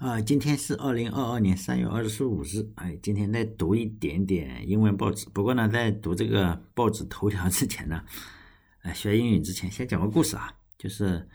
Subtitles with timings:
[0.00, 2.66] 啊，今天是二零二二年三月二十五日。
[2.76, 5.28] 哎，今天在读一点点英文报纸。
[5.28, 8.02] 不过呢，在读这个报纸头条之前呢，
[8.80, 10.50] 哎，学英语之前先讲个故事啊。
[10.78, 11.28] 就是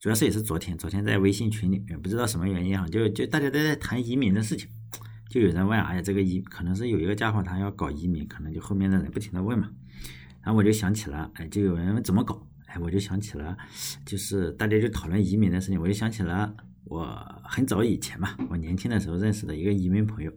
[0.00, 4.68] 主要是也是昨天，昨天在微信群里，不知道什么原因啊，就就大家都在谈移民的事情，
[5.30, 9.70] 就有人问，哎，这个移可能是有一个家伙他要搞移民，可能就后面的人不停的问嘛。
[10.42, 13.56] 然后我就想起了，哎，就有人问怎么搞，哎，我就想起了，
[14.04, 16.52] 就是大家就讨论移民的事情，我就想起了。
[16.88, 20.32] 我很早以前嘛，我年轻的时候认识的一个移民朋友，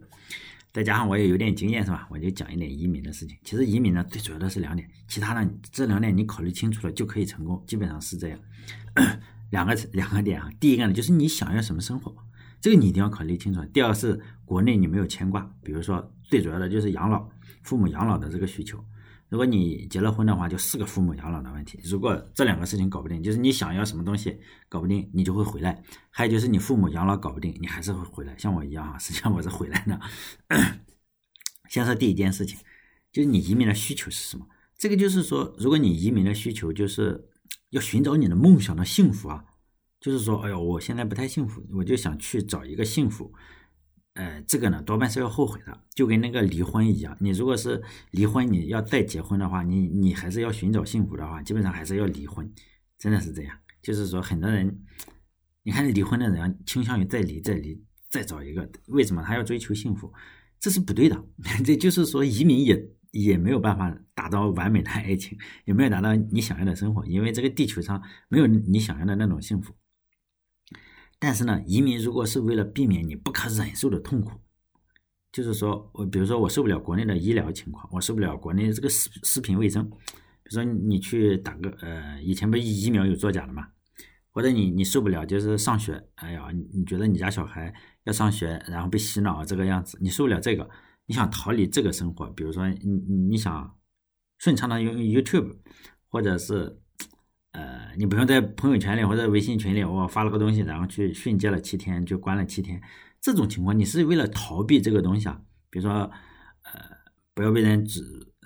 [0.72, 2.06] 再加上我也有点经验，是吧？
[2.10, 3.36] 我就讲一点移民的事情。
[3.42, 8.38] 其实移民呢，最主要的是两点，其他的这两点你考虑清楚了就可以成功，基本上是这样。
[9.50, 12.14] 两个两个点啊，第一个呢就是你想要什么生活，
[12.60, 13.64] 这个你一定要考虑清楚。
[13.66, 17.28] 第二是国内你没有牵挂，比如说最主要的就是养老，
[17.62, 18.82] 父母养老的这个需求。
[19.32, 21.80] 如果你结了婚的话，就四个父母养老的问题。
[21.84, 25.82] 如果这两个事情搞不定，就是你想要什么东西搞不定，你就会回来。
[26.10, 28.36] 还有就是你父母养老搞不定，你还是会回来。
[28.36, 29.98] 像我一样啊， 实际上我是回来的。
[31.70, 32.58] 先说第一件事情，
[33.10, 34.46] 就是你移民的需求是什么？
[34.76, 37.30] 这个就是说，如果你移民的需求就是
[37.70, 39.42] 要寻找你的梦想的幸福啊，
[39.98, 43.32] 就是说，哎呦，我现在不太幸福，我就想去找一个幸福。
[44.14, 47.16] 呃，这个呢多半是要后悔的，就跟那个离婚一样。
[47.18, 52.52] 你如果是离婚，你要再结婚的话，你你还是要寻找幸福的话，基本上还是要离婚，
[52.98, 53.56] 真的是这样。
[53.82, 54.78] 就是说，很多人，
[55.62, 60.12] 你看离婚的人倾向于再离、再离、再找一个，为什么他要追求幸福？
[60.60, 61.24] 这是不对的。
[61.64, 69.74] 这就是说，移民也也没有办法达到完美的爱情，也没有达到你想要的生活，因为这个地球上没有你想要的那种幸福。
[71.24, 74.32] 但是呢，移民如果是为了避免你不可忍受的痛苦，
[75.30, 83.68] 就是说我比如说我受不了国内的医疗情况，我受不了国内这个食食品卫生，比如说你去打个呃，以前不是疫苗有作假的嘛，
[84.32, 90.68] 或者你你受不了就是上学，哎呀，你你觉得你家小孩要上学，然后被洗脑这个样子，你受不了这个，
[91.06, 92.88] 你想逃离这个生活，比如说你
[93.30, 93.78] 你想
[94.38, 95.58] 顺畅的用 YouTube，
[96.08, 96.81] 或者是。
[97.96, 102.80] 你不用在朋友圈里或者微信群里，我发了个东西，然后去训诫了七天，就关了七天。
[103.20, 105.40] 这种情况，你是为了逃避这个东西啊？
[105.70, 105.92] 比如说，
[106.62, 106.72] 呃，
[107.34, 108.02] 不要被人指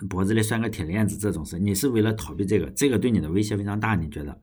[0.08, 3.94] 脖子里拴个铁链子这种事，你是为了逃避这个，这个对你的威胁非常大。
[3.94, 4.42] 你觉得，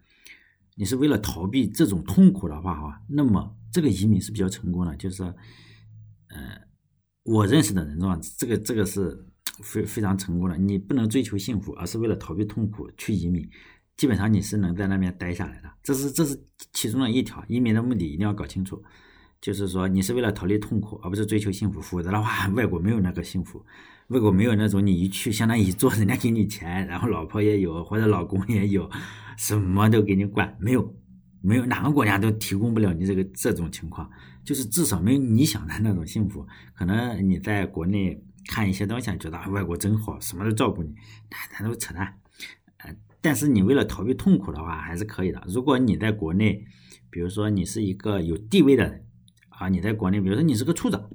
[0.75, 4.95] 你是为了逃避这种痛苦的话，哈，那么这个移民是比较成功的。
[4.97, 6.59] 就是，呃，
[7.23, 9.27] 我认识的人中，这个这个是
[9.61, 10.57] 非非常成功的。
[10.57, 13.47] 你不能追求幸福，而是为了逃避痛苦去移民。
[13.97, 16.37] 基本上你是能在那边待下来的，这是这是
[16.73, 17.43] 其中的一条。
[17.47, 18.83] 移民的目的一定要搞清楚，
[19.39, 21.79] 就是说你是为了逃离痛苦，而不是追求幸福。
[21.79, 23.63] 否则的话，外国没有那个幸福，
[24.07, 28.89] 外国没有那种你一去相当于做人家给你钱，然后老婆也有或者老公也有，
[29.37, 30.95] 什么都给你管，没有
[31.41, 34.09] 没有哪个国家都提供不了你这个这种情况，
[34.43, 36.45] 就是至少没有你想的那种幸福。
[36.73, 40.89] 可能你在国内看一些东西，觉得外国真好，什么都照顾你，
[41.29, 42.13] 那那都扯淡。
[43.23, 45.41] 但是你为了逃避痛苦的话，还是可以的。
[45.47, 46.65] 如果你在国内，
[47.09, 49.07] 比如说你是一个有地位的人
[49.47, 51.09] 啊，你在国内，比如说你是个处长，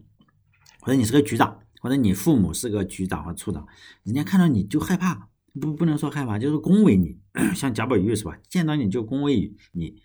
[0.81, 3.69] 或者你是个局长，或者你父母是个局长或处长，
[4.05, 5.29] 人家看到你就害怕，
[5.61, 7.19] 不不能说害怕，就是恭维你，
[7.55, 8.39] 像贾宝玉是吧？
[8.49, 10.01] 见到你就恭维你，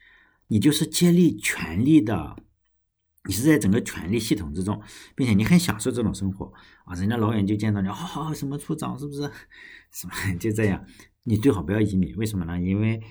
[0.47, 2.35] 你就是接力权力的，
[3.29, 4.81] 你是在整个权力系统之中，
[5.15, 6.51] 并且你很享受这种生活
[6.83, 9.21] 啊，人家老远就见到你，哦，什么处长是不是？
[9.93, 10.85] 什么就这样。
[11.23, 12.59] 你最好不要移民，为什么呢？
[12.59, 13.01] 因为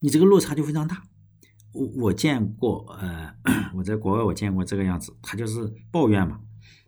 [0.00, 1.02] 你这个落差就非常大。
[1.72, 3.34] 我我见过，呃，
[3.76, 6.40] 我在国外我见过这个样子，他就是抱怨嘛。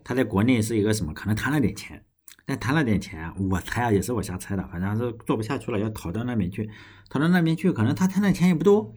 [0.03, 1.13] 他在国内是一个什么？
[1.13, 2.05] 可能贪了点钱，
[2.47, 6.69] 但贪了点钱，我猜啊，也是我瞎猜的，反正是做不下去了，要逃到那边去。
[7.09, 8.95] 逃到那边去，可能他贪的钱也不多，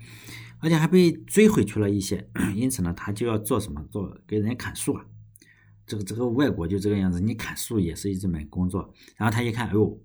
[0.59, 3.83] 而且还被追回去了一些， 因此呢，他就要做什么？
[3.91, 5.06] 做给人家砍树啊。
[5.93, 8.91] 这个这个外国就这个样子，你砍树也是一门工作。
[9.15, 10.01] 然后他一看，哎呦，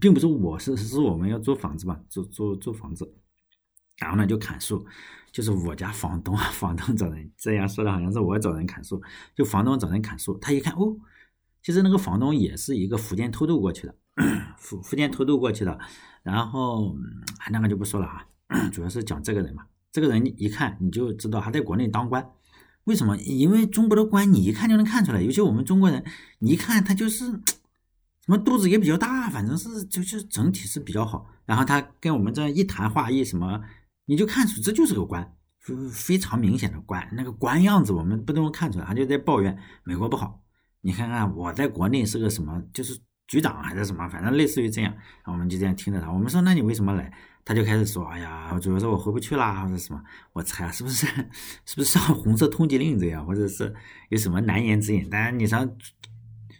[0.00, 3.12] 并不是我是是我们要租房子嘛，租租租房子。
[3.98, 4.86] 然后呢就砍树，
[5.32, 9.02] 就是我家房东啊，房东找人这样说的，好像是我找人砍树，
[9.34, 10.38] 就房东找人砍树。
[10.38, 10.96] 他一看，哦，
[11.60, 13.96] 其实那个房东也是一个福建偷渡过去的，
[14.56, 15.76] 福福建偷渡过去的。
[16.22, 16.94] 然后
[17.50, 18.24] 那个就不说了啊，
[18.72, 19.66] 主要是讲这个人嘛。
[19.90, 22.30] 这个人一看你就知道他在国内当官。
[22.84, 23.16] 为什么？
[23.18, 26.04] 因为中国的官你一看就能看出来，尤其我们中国人，
[26.38, 27.26] 你一看他就是
[28.24, 31.26] 什么肚子也比较大，反正是就就整体是比较好。
[31.44, 33.60] 然后他跟我们这一谈话一什么，
[34.06, 35.32] 你就看出这就是个官，
[35.92, 37.08] 非常明显的官。
[37.12, 40.40] 那个官样子我们不都能看出来，他就在抱怨美国不好。
[40.80, 42.98] 你看看我在国内是个什么，就是
[43.28, 44.92] 局长还是什么，反正类似于这样。
[45.24, 46.10] 我们就这样听着他。
[46.10, 47.12] 我们说那你为什么来？
[47.44, 50.02] 他就开始说：“哎呀，主要是我回不去啦，或者什么，
[50.32, 51.06] 我猜是不是
[51.64, 53.74] 是不是上红色通缉令这样，或者是
[54.10, 55.08] 有什么难言之隐？
[55.10, 55.76] 但是你像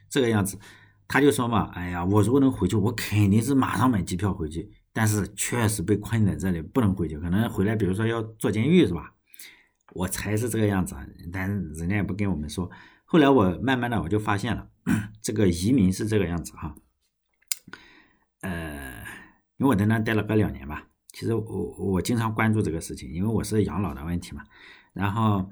[0.09, 0.59] 这个样子，
[1.07, 4.71] 他就说嘛：哎呀，我如果能回去，我肯定是马上买机票回去。
[4.95, 9.15] 但是确实被困在这里，不能回去，可能回来，比如说要坐监狱，是吧？
[9.95, 12.71] 我猜是这个样子啊，但人家也不跟我们说。
[13.07, 14.69] 后来我慢慢的我就发现了，
[15.23, 16.75] 这个移民是这个样子哈。
[18.43, 18.92] 呃，
[19.63, 24.43] 因为我在那待了快两年吧，其实我我经常关注这个事情，因为我是养老的问题嘛。
[24.93, 25.49] 然后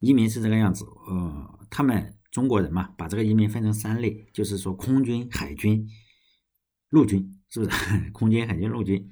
[0.00, 5.88] 移民是这个样子，呃，他们中国人嘛，把这个移民分成三类，就是说空军、海军、
[6.90, 7.70] 陆军，是不是？
[8.12, 9.08] 空军、海军、陆军，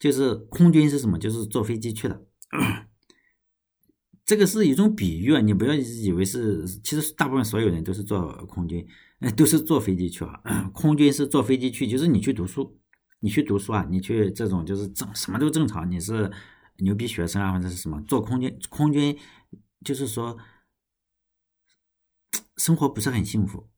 [0.00, 1.16] 就是空军是什么？
[1.16, 2.26] 就是坐飞机去的。
[4.26, 8.84] 这个是一种比喻啊，你不要以为是，其实大部分所有人都是坐空军，
[9.36, 10.68] 都是坐飞机去啊。
[10.74, 12.76] 空军是坐飞机去，就是你去读书，
[13.20, 16.30] 你去读书啊，你去这种就是正什么都正常，你是
[16.78, 19.16] 牛逼学生啊或者是什么，做空军，空军
[19.84, 20.36] 就是说
[22.56, 23.68] 生活不是很幸福，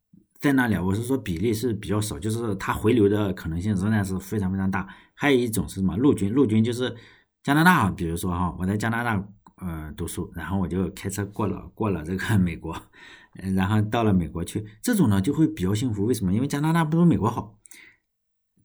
[0.40, 4.88] 在那里我是说比例是比较少，就是他回流的可能性仍然是非常非常大。
[5.14, 6.96] 还有一种是什么陆军，陆军就是
[7.42, 9.28] 加拿大，比如说哈，我在加拿大。
[9.62, 12.74] 呃，读书，然后我就开车过了过了这个 美国，
[13.54, 16.06] 然后到了美国去，这种呢就会比较幸福。
[16.06, 16.32] 为什么？
[16.32, 17.59] 因为加拿大不如美国好，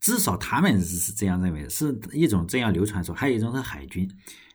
[0.05, 3.15] 至少他们是是这样认为的，是一种这样流传说。
[3.15, 4.07] 还有一种是海军，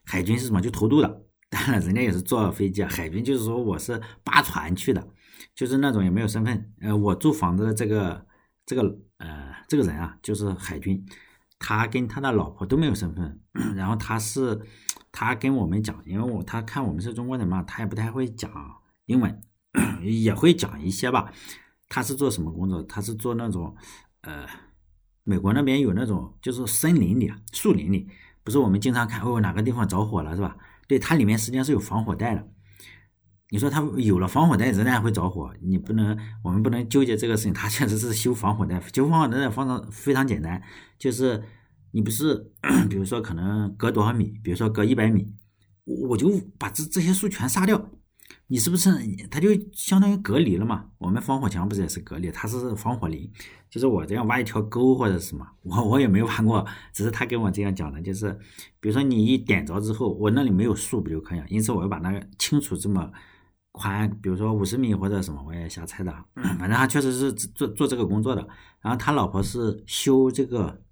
[0.05, 0.61] 海军是什么？
[0.61, 2.89] 就偷渡的，当然人家也是坐飞机啊。
[2.89, 5.05] 海军就是说我是扒船去的，
[5.53, 6.73] 就是那种也没有身份。
[6.81, 8.25] 呃，我租房子的这个
[8.65, 11.05] 这个呃这个人啊，就是海军，
[11.59, 13.41] 他跟他的老婆都没有身份，
[13.75, 14.61] 然后他是。
[15.13, 18.49] 他跟我们讲，因为我他看我们是中国人嘛，他也不太会讲
[19.07, 19.43] 英文，
[20.01, 21.33] 也会讲一些吧。
[21.89, 22.81] 他是做什么工作？
[22.85, 23.75] 他是做那种，
[24.21, 24.47] 呃，
[25.25, 28.09] 美国那边有那种，就是森林里、树林里，
[28.43, 30.57] 不是我们经常看哦，哪个地方着火了是吧？
[30.89, 32.49] 对，它里面实际上是有防火带的。
[33.51, 37.53] 你说它有了防火带，仍然会着火，你不能，我们不能纠结这个事情。
[37.53, 40.63] 它确实是修防火带，修防火带的方式非常简单，
[40.99, 41.43] 就是。
[41.93, 42.53] 你不是，
[42.89, 45.35] 比如说可能隔多少米，比如说隔一百米，
[46.09, 47.91] 我就把这这些树全杀掉，
[48.51, 48.91] 你是不是？
[49.31, 50.85] 它就相当于隔离了嘛？
[50.99, 52.33] 我们防火墙不是也是隔离？
[52.33, 53.31] 它是防火林，
[53.71, 58.37] 就是我这样挖一条沟或者什么，我我也没挖过，只是他跟我这样讲的，就是
[58.81, 61.47] 比如说你一点着之后，我那里没有树不就可以了？
[61.49, 63.09] 因此我要把那个清除这么
[63.71, 68.47] 宽，比如说五十米或者什么，我也瞎猜的，反正他确实是做做这个工作的。
[68.81, 70.83] 然后他老婆是修这个。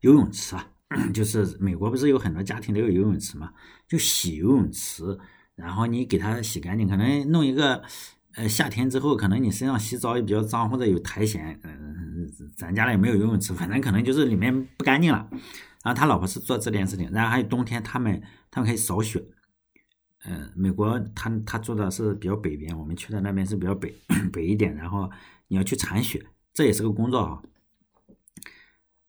[0.00, 0.66] 游泳池啊，
[1.14, 3.52] 就是美国不是有很多家庭都有游泳池嘛？
[3.86, 5.16] 就洗游泳池，
[5.54, 7.82] 然后你给它洗干净，可能弄一个，
[8.34, 12.26] 呃，夏天之后可能你身上洗澡也比较脏或者有苔藓，嗯，
[12.56, 15.28] 咱家里也没有游泳池，反正可能就是里面不干净了。
[15.84, 19.22] 然后他老婆是做这件事情，然后还有冬天他们他们可以扫雪，
[20.24, 23.94] 嗯，美国他他住的是比较北边，我们去的那边是比较北
[24.32, 25.10] 北一点，然后
[25.48, 26.24] 你要去铲雪，
[26.54, 27.42] 这也是个工作啊，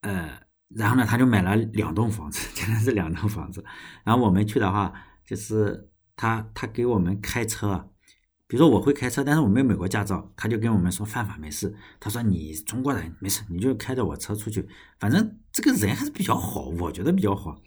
[0.01, 0.44] 呃。
[0.75, 3.63] 然后呢，他就买了两栋房子， 真的是两栋房子。
[4.04, 4.92] 然后我们去的话，
[5.24, 7.89] 就是他他给我们开车，
[8.48, 11.75] 比如说我会开车，但是我没有美国驾照，他就跟我们说犯法没事。
[12.00, 14.68] 他说你中国人没事，你就开着我车出去，
[15.00, 17.62] 反正这个人还是比较好，我觉得比较好。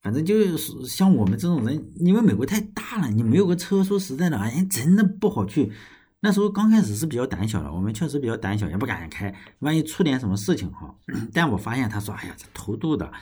[0.00, 5.72] 反正就是像我们这种人，因为美国太大了，你没有个车，说实在的，哎，真的不好去。
[6.20, 10.94] 那时候刚开始是比较胆小的，我们确实比较胆小，也不敢开，万一出点什么事情哈。
[11.34, 13.12] 但我发现他说，哎呀，这偷渡的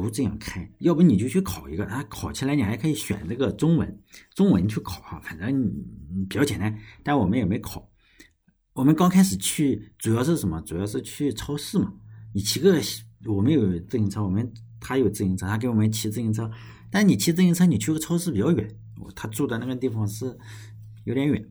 [0.00, 4.00] 都这样开，要不你就去考一个，他考起来你还可以选这个中文，
[4.34, 5.70] 中文去考哈，反正
[6.28, 6.78] 比较简单。
[7.02, 7.90] 但我们也没考，
[8.72, 10.60] 我们刚开始去主要是什么？
[10.62, 11.92] 主要是去超市嘛。
[12.32, 12.80] 你骑个，
[13.26, 16.50] 我们有自行车，我们他有自行车，他给我们骑自行车。
[16.90, 18.68] 但你骑自行车，你去个超市比较远，
[19.14, 20.36] 他住的那个地方是
[21.04, 21.46] 有点远。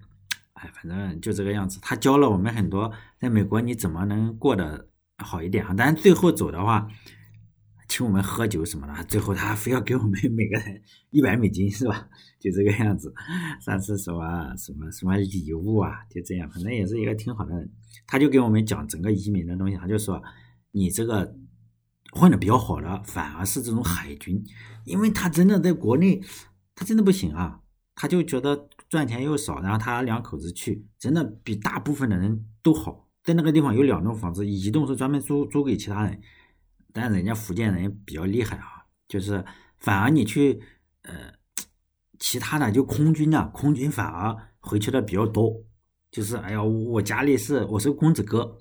[0.54, 1.80] 哎，反正就这个样子。
[1.82, 5.74] 他教了我们很多，在美国你怎么能过得好一点啊？
[5.76, 6.88] 但最后走的话，
[7.92, 12.08] 请我们喝酒什么的，最后他非要给我们 每个人一百美金，是吧？
[12.40, 13.14] 就这个样子，
[13.60, 15.92] 算是什么什么什么礼物啊？
[16.10, 17.70] 就这样，反正也是一个挺好的人。
[18.08, 20.24] 他就给我们讲整个移民的东西，他就说
[20.72, 21.36] 你这个
[22.14, 24.42] 混的比较好的，反而是这种海军，
[24.86, 26.22] 因为他真的在国内，
[26.74, 27.60] 他真的不行啊。
[27.94, 33.10] 他就觉得赚钱又少，然后他两口子去，真的比大部分的人都好。
[33.22, 36.22] 在那个地方有两栋房子，一栋是专门租租给其他人，
[36.94, 39.44] 但人家福建人比较厉害啊，就是
[39.78, 40.62] 反而你去
[41.04, 41.34] 呃
[42.20, 45.64] 其他的就空军啊空军反而回去的比较多，
[46.12, 48.58] 就是哎呀，我家里是我是公子哥，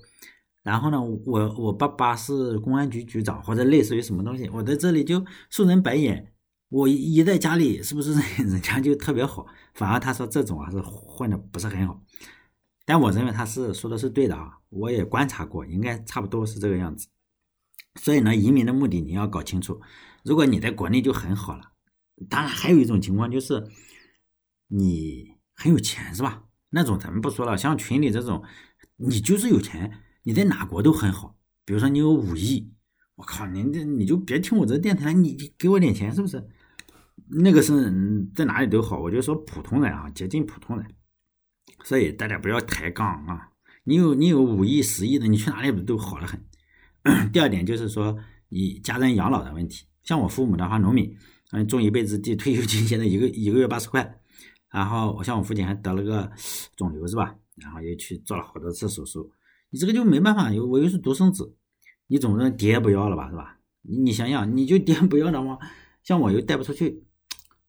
[0.63, 6.27] 然后呢，我我爸爸是公安局局长或者类似于什么东西，我在这里就受人白眼。
[6.69, 9.45] 我一在家里，是不是 人家就特别好？
[9.73, 12.01] 反而他说这种啊是混的不是很好。
[12.85, 17.09] 但我认为他是说的是对的啊，我也观察过，应该差不多是这个样子。
[17.95, 19.81] 所以呢，移民的目的你要搞清楚。
[20.23, 21.71] 如果你在国内就很好了，
[22.29, 23.67] 当然还有一种情况就是
[24.67, 26.43] 你很有钱，是吧？
[26.69, 28.43] 那种咱们不说了，像群里这种，
[28.97, 29.99] 你就是有钱。
[30.23, 32.71] 你在哪国都很好，比如说你有五亿，
[33.15, 36.47] 我靠，你这你就别听我这电台，你给我点钱是不是？
[37.27, 37.91] 那个是
[38.35, 40.85] 在哪里都好，我就说普通人啊，接近普通人，
[41.83, 43.49] 所以大家不要抬杠啊。
[43.83, 46.45] 你有你有五亿、十亿的，你去哪里不都好了很？
[47.33, 48.17] 第二点就是说
[48.49, 51.15] 你家人养老的问题，像我父母的话，农民，
[51.51, 54.19] 嗯，种一辈子地， 退休金现在一个一个月八十块，
[54.69, 56.31] 然后我像我父亲还得了个
[56.75, 57.35] 肿瘤是吧？
[57.55, 59.31] 然后又去做了好多次手术。
[59.69, 61.55] 你这个就没办法，我又是独生子，
[62.07, 63.57] 你总不能爹不要了吧，是吧？
[63.83, 65.57] 你你想想，你就爹不要的话，
[66.03, 67.03] 像我又带不出去，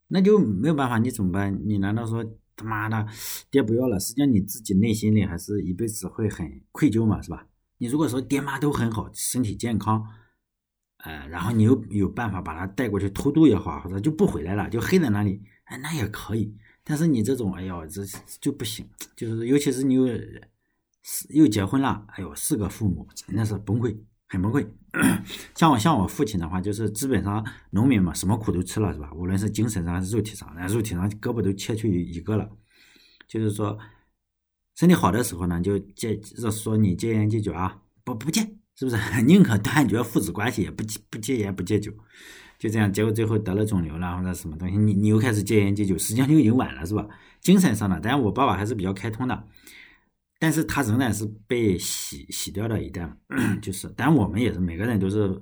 [0.09, 1.59] 那就没有办法，你怎么办？
[1.65, 2.25] 你难道说
[2.55, 3.07] 他妈的
[3.51, 3.99] 爹不要了？
[3.99, 7.47] 实际上你自己内心里还是一辈子会很愧疚嘛，是吧？
[7.83, 10.07] 你如果说爹妈都很好，身体健康，
[10.99, 16.57] 呃，然后你又有办法把他带过去偷渡也好，或者就不回来了，就黑在那里，哎，那也可以。
[16.85, 18.03] 但是你这种，哎呦，这
[18.41, 20.09] 就不行，就是尤其是你有。
[21.31, 23.97] 又结婚了，哎呦，四个父母真的是崩溃，
[24.29, 24.65] 很崩溃。
[25.57, 29.13] 像我像我父亲的话，就是基本上农民嘛，什么苦都吃了，是吧？
[29.13, 32.49] 无论是精神上还是肉体上，那肉体上胳膊都切去一个了。
[33.27, 33.77] 就是说，
[34.77, 38.41] 身体好的时候呢，就戒，就说你戒烟戒酒啊，不不戒，
[38.77, 38.97] 是不是？
[39.23, 41.93] 宁可断绝父子关系，也不不戒烟不戒酒，
[42.59, 47.07] 就这样，结果最后得了肿瘤了或者什么东西，你你又开始戒烟戒酒，实际上就已经晚了，是吧？
[47.41, 49.49] 精神上的，但是我爸爸还是比较开通的。
[50.39, 53.09] 但是他仍然是被洗洗掉了一代，
[53.63, 55.41] 就是，但我们也是每个人都是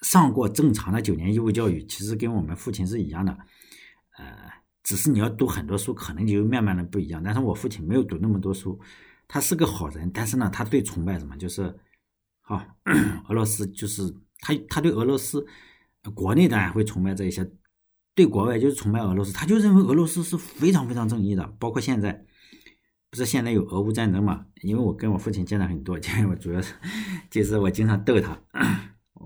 [0.00, 3.36] 上过正常的九年义务教育，其实跟我们父亲是一样的，
[4.16, 4.50] 呃，
[4.82, 7.22] 只是你要读很多书，可能就慢慢的不一样。
[7.22, 8.78] 但是我父亲没有读那么多书，
[9.28, 11.36] 他是个好人，但是呢，他最崇拜什么？
[11.36, 11.74] 就是，
[12.40, 12.64] 好，
[13.28, 14.02] 俄罗斯就是
[14.40, 15.46] 他，他对俄罗斯
[16.14, 17.48] 国内当然会崇拜这一些，
[18.14, 22.24] 对国外就是崇拜俄罗斯，他就认为俄罗斯是非常非常正义的，包括现在。
[23.12, 24.46] 不是现在有俄乌战争嘛？
[24.62, 26.72] 因为我跟我父亲见的很多， 见我主要是
[27.28, 28.40] 就是我经常逗他，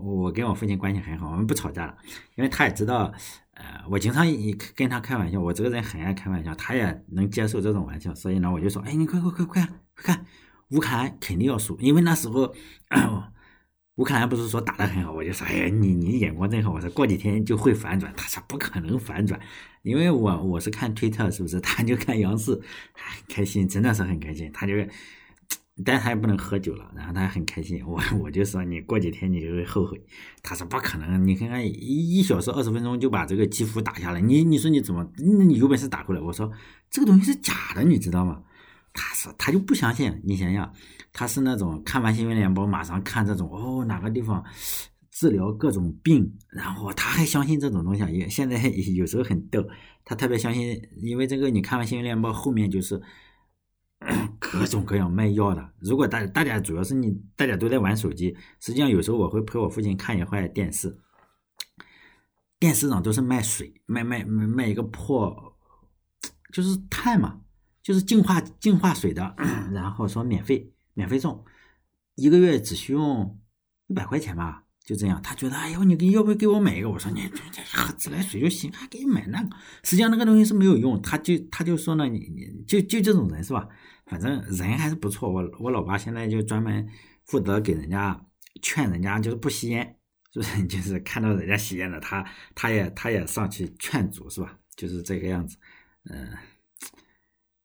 [0.04, 1.96] 我跟我父亲关系很好，我们不吵架了，
[2.34, 3.12] 因为他也知道，
[3.54, 4.26] 呃，我经常
[4.75, 10.26] 跟他开玩笑，我这个人很爱开玩笑，他也能接受这种玩笑，所以呢，我就说，哎，你快快快快看，
[10.70, 12.54] 乌克兰肯定要输，因为那时候。
[13.96, 16.73] 乌克兰不是说打得很好，我就说，哎，你你眼光真好。
[16.73, 19.38] 我说过几天就会反转，他说不可能反转，
[19.82, 21.61] 因为我我是看推特，是不是？
[21.61, 22.61] 他就看央视，
[23.28, 24.50] 开心，真的是很开心。
[24.52, 24.75] 他就，
[25.85, 27.85] 但他也不能喝酒了，然后他很开心。
[27.87, 30.00] 我我就说你过几天你就会后悔。
[30.43, 35.04] 他说不可能，你看看一一小时二十分钟就把这个肌肤打下来，你你说你怎么？
[35.16, 36.21] 那你有本事打过来？
[36.21, 36.50] 我说
[36.90, 38.43] 这个东西是假的，你知道吗？
[38.93, 40.73] 他说他就不相信，你想想。
[41.12, 44.45] 他是那种看完新闻联播马上看这种哦哪个地方
[45.12, 48.04] 治疗各种病，然后他还相信这种东西！
[48.12, 48.61] 也现在
[48.97, 49.64] 有时候很逗，
[50.04, 53.00] 他特别相信，因为这个你看完新闻联播后面就是
[54.38, 55.73] 各种各样卖药的。
[55.80, 60.99] 如果大大家主要是你大家都在玩手机，实际上有时候我会陪我父亲看一会电视，
[62.58, 65.56] 电视上都是卖水，卖卖卖卖一个破
[66.52, 67.40] 就是碳嘛，
[67.82, 69.34] 就是净化净化水的，
[69.73, 70.70] 然后说免费。
[70.96, 71.44] 免费送，
[72.14, 73.40] 一个月只需用
[73.88, 75.20] 一百块钱吧，就这样。
[75.22, 76.90] 他觉得，哎呦，你给要不要给我买一个？
[76.90, 77.22] 我说你
[77.72, 79.56] 喝自来水就行，还给你买那个？
[79.82, 81.00] 实际上那个东西是没有用。
[81.02, 83.66] 他就他就说呢，你你就就这种人是吧？
[84.06, 85.32] 反正人还是不错。
[85.32, 86.86] 我我老爸现在就专门
[87.24, 88.24] 负责给人家
[88.62, 89.96] 劝人家，就是不吸烟，
[90.32, 90.66] 是不是？
[90.66, 92.24] 就是看到人家吸烟的，他
[92.54, 94.58] 他也他也上去劝阻，是吧？
[94.76, 95.56] 就是这个样子。
[96.10, 96.28] 嗯，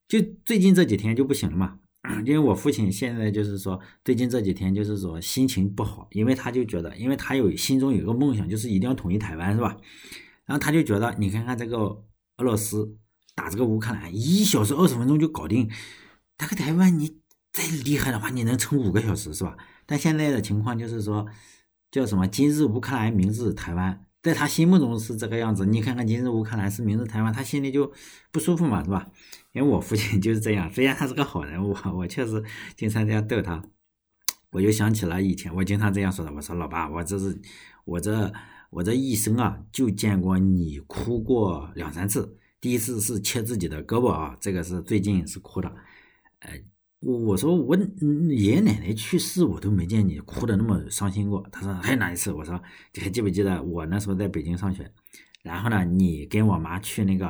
[0.07, 1.77] 就最近这几天就不行了嘛。
[2.25, 9.75] 因为我父亲现在就是说，最近这几天就是说心情不好，因为他就觉得，因为他有心中有一个梦想，就是一定要统一台湾，是吧？
[10.45, 11.77] 然后他就觉得，你看看这个
[12.37, 12.97] 俄罗斯
[13.35, 15.69] 打这个乌克兰，一小时二十分钟就搞定，
[16.37, 17.19] 打个台湾，你
[17.51, 19.57] 再厉害的话，你能撑五个小时，是吧？
[19.85, 21.25] 但现在的情况就是说，
[21.91, 22.25] 叫什么？
[22.27, 25.65] 今日乌克兰，明日台湾，在他心目中是这个样子。
[25.65, 27.91] 你看看今日乌克兰是明日台湾，他心里就
[28.31, 29.09] 不舒服嘛，是吧？
[29.51, 32.43] 因为我父亲就是这样，虽然他是个好人，我我确实
[32.75, 33.63] 经常这样逗他，
[34.51, 37.41] 我就想起了以前我经常这样说的，我说老爸，我这是
[37.85, 38.31] 我这
[38.69, 45.67] 我这一生啊，就见过你哭过两三次，第一次是切自己的胳膊啊，这个是最近是哭的，
[46.41, 46.51] 呃，
[46.99, 51.43] 我我说我爷爷奶奶去世，我都没见你哭的那么伤心过。
[51.51, 52.31] 他说还有哪一次？
[52.31, 52.61] 我说
[52.93, 54.91] 你还记不记得我那时候在北京上学，
[55.41, 57.27] 然后呢，你跟我妈去那个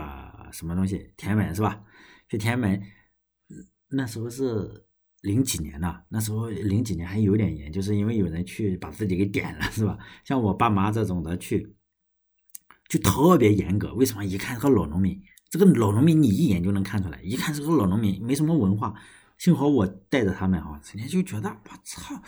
[0.51, 1.81] 什么东西天安门是吧？
[2.29, 2.81] 去天安门，
[3.89, 4.85] 那时候是
[5.21, 9.97] 零几年了，那时候零几年还有点严，就是因为有人去把自己给点了是吧？
[10.23, 11.75] 像我爸妈这种的去，
[12.87, 13.93] 就特别严格。
[13.95, 14.23] 为什么？
[14.23, 18.93] 一看是个老农民，这个老农民你一眼就能看出来，一看是个老农民，没什么文化。
[19.39, 22.21] 幸好我带着他们啊，成天就觉得我操，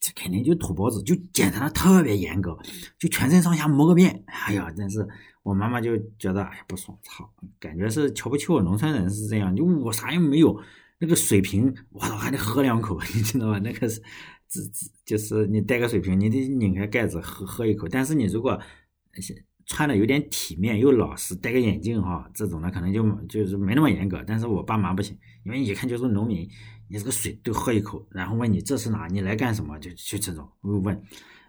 [0.00, 2.56] 这肯定就土包子，就检查的特别严格，
[2.98, 4.22] 就全身上下摸个遍。
[4.26, 5.06] 哎呀，真是
[5.42, 10.60] 我妈妈就觉得哎呀不爽，操，感觉是瞧不起我农村人是这样，就我啥也没有，
[10.98, 13.58] 那个水瓶我操还得喝两口， 你知道吧？
[13.58, 14.00] 那个是，
[14.48, 17.88] 这这就是你带个水瓶，你得拧开盖子喝喝一口。
[17.88, 18.60] 但是你如果
[19.70, 24.20] 穿的有点体面又老实，戴个眼镜哈，这种的可能就就是没那么严格。
[24.26, 26.40] 但是我爸妈不行，因为一看就是农民，
[26.88, 31.00] 你这个水都喝一口，然后问你这是哪，你来干什么，就就这种问，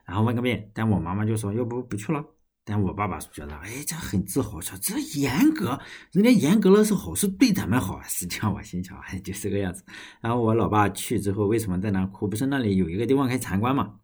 [0.05, 0.69] 然后问个遍。
[0.71, 2.23] 但我妈妈就说要不不去了。
[2.63, 5.79] 但我爸爸觉得，哎，这很自豪，说这严格，
[6.11, 7.99] 人家严格了是好，是对咱们好。
[8.03, 9.83] 实际上我心想，哎，就这个样子。
[10.21, 12.27] 然后我老爸去之后，为什么在那哭？
[12.27, 13.95] 不是那里有一个地方可以参观嘛？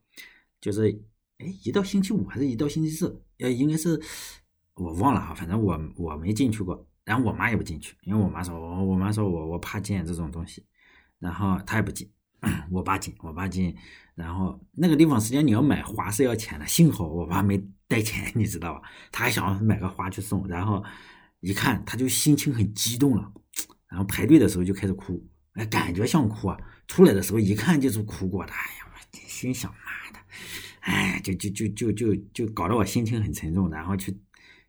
[0.59, 1.00] 就是。
[1.39, 3.24] 哎，一到星期五还是一到星期四？
[3.39, 4.01] 呃，应该是
[4.75, 10.65] 我忘了哈，反正我我没进去过，然后我妈也不进去，因为我妈说，我我妈说我我怕见这种东西，
[11.20, 12.10] 然后她也不进，
[12.72, 13.75] 我爸进，我爸进，
[14.15, 18.82] 然后那个地方实际上你要买花是要钱的，幸好我爸没带钱，你知道吧？
[19.12, 20.84] 他还想买个花去送，然后
[21.39, 23.32] 一看他就心情很激动了，
[23.88, 30.20] 然后排队的时候就开始哭，哎，感觉像哭啊，出来的时候一看就是哭过的，哎呀，我心想妈的。
[30.88, 34.17] 哎，就就就就就就搞得我心情很沉重，然后去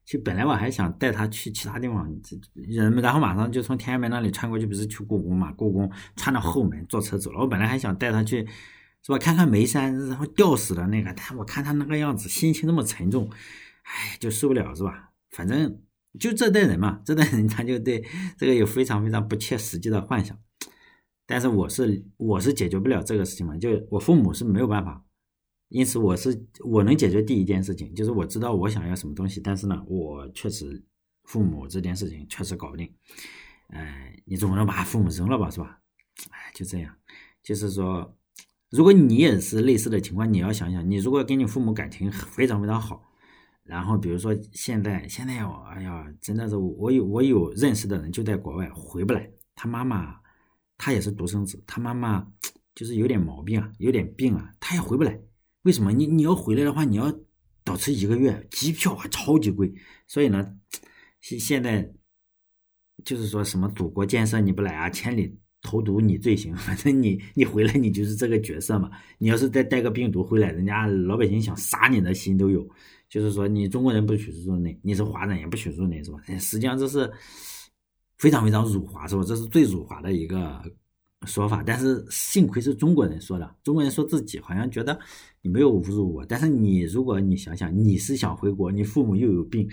[0.04, 2.12] 去，本来我还想带他去其他地方，
[2.54, 5.52] 人，然后马上就从天安门那里穿过去，不是去故宫嘛？
[5.52, 7.38] 故宫穿到后门坐车走了。
[7.38, 8.44] 我本来还想带他去，
[9.06, 9.18] 是吧？
[9.18, 13.30] 看看眉山，然后吊死的那个，但我看他那个样子，心情那么沉重，
[13.84, 15.12] 哎，就受不了，是吧？
[15.30, 15.80] 反正
[16.18, 18.04] 就这代人嘛，这代人他就对
[18.36, 20.36] 这个有非常非常不切实际的幻想。
[21.26, 25.04] 但是我是我是解决不了这个事情嘛，就我父母是没有办法。
[25.68, 30.82] 因此，我是我能解决第一件事情，就是我知道我想要什么东西，但是呢，我确实
[31.24, 32.90] 父母这件事情确实搞不定。
[33.68, 35.80] 哎，你总不能把父母扔了吧，是吧？
[36.30, 36.96] 哎，就这样。
[37.42, 38.16] 就是说，
[38.70, 43.02] 如果你也是类似的情况，你要想想，你如果跟你父母感情非常非常好，
[43.62, 50.18] 然后比如说现在现在我哎呀，真的是我有我有认识的人就在国外回不来，他妈妈
[50.78, 52.26] 他也是独生子，他妈妈
[52.74, 55.20] 就是有点毛病啊，有点病啊，他也回不来。
[55.68, 57.14] 为什么你你要回来的话，你要
[57.62, 59.70] 倒车一个月，机票还超级贵，
[60.06, 60.50] 所以呢，
[61.20, 61.86] 现现在
[63.04, 68.90] 就是说什么祖国建设你不来啊，千里投毒你罪行，反正你你回来你就是这个角色嘛。
[69.18, 72.66] 你要是再带个病毒回来，人家老百姓想杀你的心都有。
[73.10, 76.18] 就是说你中国人不许入内，你是华人也不许入内，是吧？
[76.40, 77.12] 实际上这是
[78.16, 79.22] 非常非常辱华，是吧？
[79.22, 80.62] 这是最辱华的一个。
[81.26, 83.56] 说法，但是幸亏是中国人说的。
[83.62, 84.98] 中国人说自己好像觉得
[85.42, 89.68] 你没有侮辱我，但是你如果你想想，你是想回国，你父母又有病，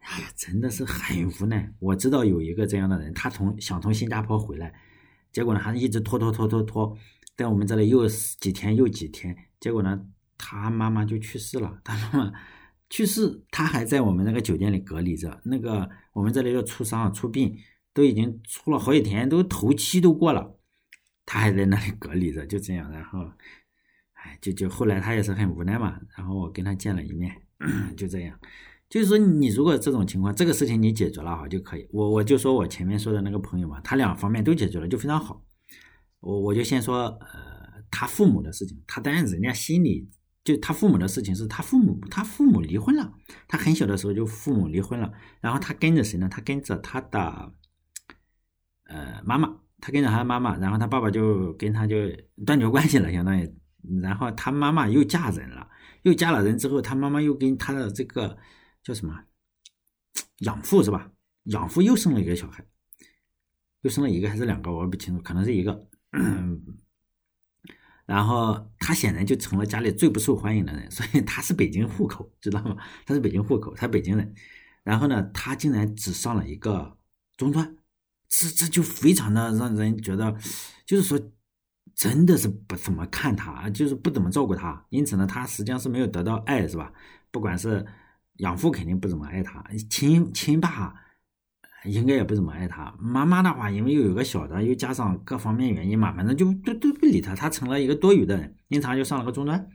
[0.00, 1.70] 哎呀，真的是很无奈。
[1.78, 4.72] 我知道有一个这样的人，他从想从新加坡回来，
[5.30, 6.96] 结果呢，他一直拖拖拖拖拖，
[7.36, 10.00] 在我们这里又几天又几天，结果呢，
[10.38, 11.78] 他妈妈就去世了。
[11.84, 12.32] 他妈妈
[12.88, 15.38] 去世，他还在我们那个酒店里隔离着。
[15.44, 17.54] 那个我们这里要出伤出殡，
[17.92, 20.57] 都已经出了好几天，都头七都过了。
[21.30, 23.30] 他还在那里隔离着，就这样，然后，
[24.14, 27.30] 哎，就就后来他也是很无奈嘛，然后我跟他见了一面，
[27.98, 28.40] 就这样，
[28.88, 35.44] 就是说你如果这种情况，这个事情你解决了哈就可以，我我就说我前面说的那个朋友嘛，他两方面都解决了，就非常好，
[36.20, 40.08] 我我就先说，呃，他父母的事情，他当然人家心里
[40.42, 43.12] 就他父母的事情是他父母，他父母离婚了，
[43.46, 45.12] 他很小的时候就父母离婚了，
[45.42, 46.26] 然后他跟着谁呢？
[46.26, 47.52] 他跟着他的，
[48.84, 49.60] 呃，妈妈。
[49.80, 51.96] 他跟着他妈妈，然后他爸爸就跟他就
[52.44, 53.54] 断绝关系了，相当于。
[54.02, 55.68] 然后他妈妈又嫁人了，
[56.02, 58.36] 又嫁了人之后，他妈妈又跟他的这个
[58.82, 59.24] 叫什么
[60.38, 61.10] 养父是吧？
[61.44, 62.66] 养父又生了一个小孩，
[63.82, 65.88] 又生了一个还是两个，我不清楚，可能是一个。
[68.04, 72.76] 然后他显然就成了家里最不受欢迎的人，所以他是北京户口，知道吗？
[73.06, 74.34] 他是北京户口，他北京人。
[74.82, 76.98] 然后呢，他竟然只上了一个
[77.36, 77.77] 中专。
[78.28, 80.34] 这这就非常的让人觉得，
[80.86, 81.18] 就是说，
[81.94, 86.92] 真的是不怎么看他，就是不怎么照顾他，因此呢，他实际上是没有得到爱，是吧？
[87.30, 87.84] 不管是
[88.38, 90.94] 养父肯定不怎么爱他，亲亲爸
[91.84, 92.94] 应该也不怎么爱他。
[92.98, 98.54] 妈妈的话，因为又有个小的，又加上各方面原因嘛，反正就都都不理他，他成了一个多余的人。
[98.68, 99.68] 因此他就上了个中专，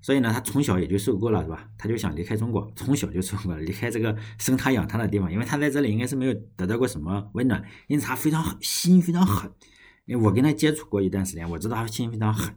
[0.00, 1.68] 所以呢，他从小也就受够了，是吧？
[1.76, 9.50] 他就想离开中国，从小就受够了离开这个生他养他的地方，因为他在这里应该是没有得到过什么温暖，因此他非常心非常狠。
[10.06, 12.54] 因为我跟他接触过一段时间，我知道他心非常狠，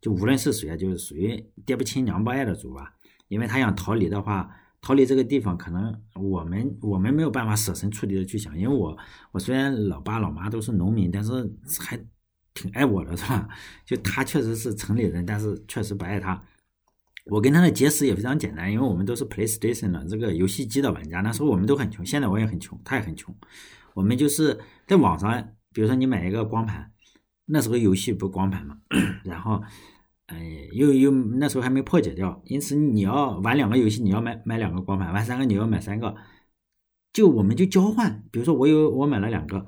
[0.00, 2.94] 就无论是谁啊，就是属于爹不亲娘不爱的主吧。
[3.28, 4.50] 因为他想逃离的话。
[4.82, 8.96] 逃离这个地方，可能我们我们没有办法设身处地的去想，因为我
[9.30, 11.30] 我虽然老爸老妈都是农民，但是
[11.78, 12.02] 还
[12.54, 13.46] 挺爱我的，是吧？
[13.84, 16.42] 就他确实是城里人，但是确实不爱他。
[17.26, 23.34] 我跟他的结识也非常简单，因为我们都是 PlayStation 的这个游戏机的玩家，那时候我们都很穷，现在我也很穷，他也很穷。
[23.94, 26.92] 我们就是在网上，比如说你买一个光盘，
[27.46, 28.78] 那时候游戏不光盘嘛，
[29.24, 29.62] 然后。
[30.32, 36.14] 哎，又又那时候还没破解掉，因此你要玩两个游戏，你要买买两个光盘；玩三个你要买三个。
[37.12, 39.66] 就我们就交换，比如说我有我买了两个，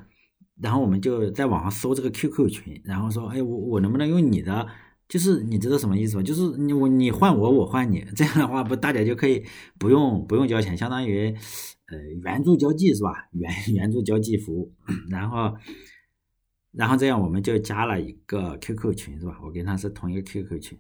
[0.61, 4.69] 然后我们就在网上搜这个 QQ 群，然后说，哎，我我能不能用你的？
[5.13, 6.23] 就是你知道什么意思吗？
[6.23, 9.45] 就是你我你换我，我换你，这样的话不大家就可以
[9.79, 11.29] 不用不用交钱，相当于
[11.89, 13.29] 呃援助交际是吧？
[13.33, 14.73] 援援助交际服务，
[15.11, 15.55] 然后。
[16.75, 19.39] 然后这样我们就加了一个 QQ 群，是吧？
[19.45, 20.79] 我跟他是同一个 QQ 群。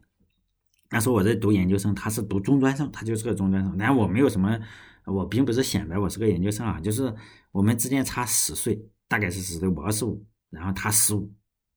[0.88, 3.76] 那时候我在读研究生，他是读中专生，他就是个中专生。
[3.78, 4.58] 但我没有什么，
[5.04, 7.14] 我并不是显摆我是个研究生啊，就是
[7.50, 11.30] 我们之间差十岁，大概是十岁，我二十五，然后他十五，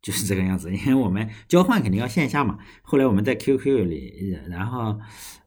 [0.05, 0.71] 就是这个样子。
[0.71, 2.59] 因为我们交换肯定要线下嘛。
[2.83, 4.99] 后来我们在 QQ 里，然后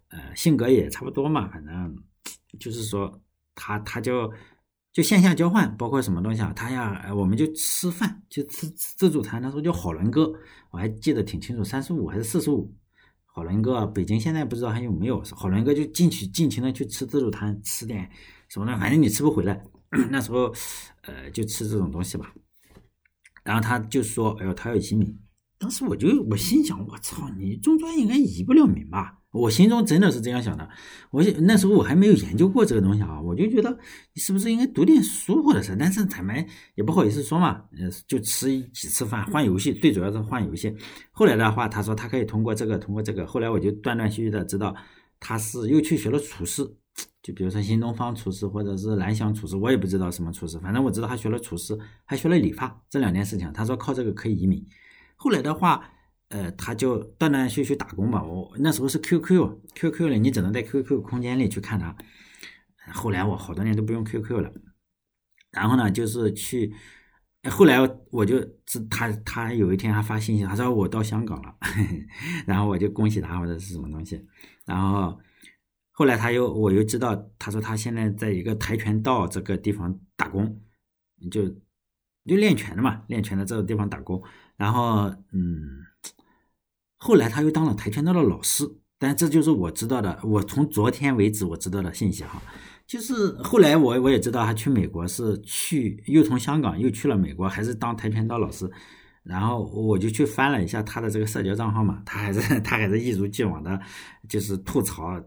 [0.08, 1.96] 呃性格也差不多嘛，反正
[2.58, 3.22] 就是说
[3.54, 4.32] 他他就。
[4.90, 6.52] 就线下交换，包括什么东西啊？
[6.56, 9.40] 他呀，我们就吃饭，就吃自助餐。
[9.40, 10.32] 那时候叫好伦哥，
[10.70, 12.74] 我还记得挺清楚，三十五还是四十五。
[13.26, 15.22] 好伦哥，北京现在不知道还有没有。
[15.36, 18.10] 好伦哥就进去尽情的去吃自助餐，吃点
[18.48, 18.76] 什么呢？
[18.76, 19.62] 反正你吃不回来。
[20.10, 20.52] 那时候，
[21.02, 22.32] 呃，就吃这种东西吧。
[23.48, 25.18] 然后他就说：“哎呦，他要移民。”
[25.58, 30.68] 当时我就我心想：“我操，你中专应该移不了民吧？”我心中真的是这样想的，
[31.10, 33.70] 我那时候我还没有研究过这个东西啊，我就觉得
[34.14, 40.74] 你是不是应该读点书或者是，但是咱们也不好意思说嘛，呃，就吃几次饭换游戏，最主要是换游戏。
[41.10, 44.74] 后来的话，他说他可以通过这个，通过这个，后来我就断断续续的知道
[45.18, 46.62] 他是又去学了厨师，
[47.22, 53.52] 就比如说新东方厨师或者是蓝翔厨师，我也不知道什么厨师，反正我知道他学了厨师，还学了理发这两件事情。
[53.52, 54.66] 他说靠这个可以移民。
[55.16, 55.90] 后来的话。
[56.30, 58.22] 呃，他就断断续续打工吧。
[58.22, 61.96] 我那时候是 QQ，QQ 里你只能在 QQ 空间里去看他。
[62.92, 64.52] 后来我好多年都不用 QQ 了。
[65.52, 66.70] 然后呢，就是去，
[67.48, 67.78] 后来
[68.10, 68.38] 我就
[68.90, 71.56] 他他有一天还发信息，他说我到香港了，
[72.46, 74.22] 然后我就恭喜他或者是什么东西。
[74.66, 75.18] 然后
[75.98, 80.60] 后来他又我又知道，他说他现在在一个跆拳道这个地方打工，
[81.28, 81.48] 就
[82.24, 84.22] 就练拳的嘛，练拳的这个地方打工。
[84.56, 85.82] 然后嗯。
[87.00, 88.64] 后来他又当了跆拳道的老师，
[88.96, 92.40] 但这就是我知道的，我从昨天为止我知道的信息哈。
[92.86, 98.70] 就是后来我我也知道他去美国是去，又从香港又去了美国，还是当跆拳道老师。
[99.22, 103.80] 然后我就去翻了一下他的这个社交账号嘛，他还是他还是一如既往的，
[104.28, 105.22] 就是吐槽，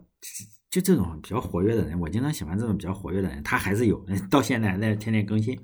[0.72, 5.56] 就这种比较活跃的人，我经常喜欢这种比较活跃的人，他还是有， 到现在还在天天更新。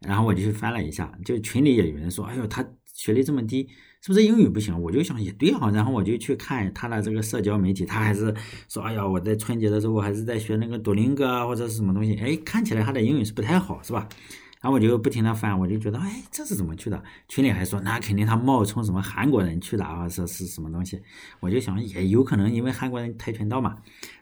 [0.00, 3.66] 然后我就去翻了一下，就群里也有人说，哎呦，他学历这么低。
[4.02, 4.78] 是不是英语不行？
[4.80, 8.32] 我就想也对哈，然后我就去看他的这个社交媒体，他还是
[8.68, 14.06] 说，哎呀，我在春节的时候我还是在学那个多邻格啊，或者是什么东西，哎，看起来他的英语是不太好，是吧？
[14.66, 17.00] 然后我就不停的翻，我就觉得，哎，这是怎么去的？
[17.28, 21.00] 群里还说，那肯定他冒充什么韩国人去的啊，说是什么东西？
[21.38, 23.76] 我就想，也有可能因为韩国人跆拳道嘛。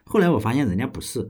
[0.05, 1.27] 后来我发现人家不是。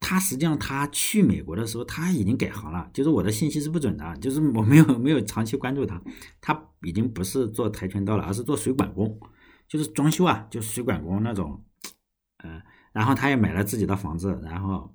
[0.00, 2.90] 他实际上他去美国的时候，他已经改行了。
[2.92, 6.02] 就是我的信息是不准的，就是我没有没有长期关注他，
[6.40, 9.16] 他已经不是做跆拳道了，而是做水管工，
[9.68, 11.64] 就是装修啊，就水管工那种。
[12.42, 12.60] 嗯，
[12.92, 14.92] 然后他也买了自己的房子，然后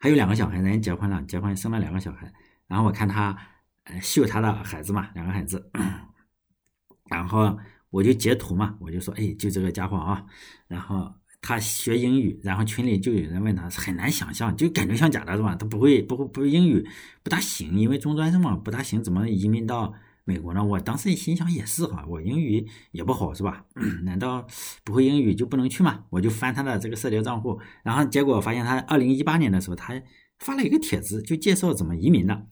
[0.00, 2.32] 还有两个小孩，人家结婚了，结婚生了两个小孩。
[2.74, 3.38] 然后我看他
[3.84, 5.70] 呃秀他的孩子嘛，两个孩子，
[7.08, 7.56] 然后
[7.90, 10.26] 我就截图嘛，我就说，哎，就这个家伙啊，
[10.66, 11.14] 然后。
[11.46, 15.54] 他学英语，然后群里就有人问他，很难想象，就感觉像假的，是吧？
[15.54, 16.82] 他不会，不会，不会英语
[17.22, 19.92] 不大行，因为中专生嘛，不大行，怎么移民到
[20.24, 20.64] 美国呢？
[20.64, 23.66] 我当时心想也是哈，我英语也不好，是吧？
[24.04, 24.46] 难道
[24.84, 26.06] 不会英语就不能去吗？
[26.08, 29.92] 我就翻他的这个社交账户，然后结果发现他二零一八年的时候，他
[30.38, 32.46] 发了一个帖子，就介绍怎么移民的，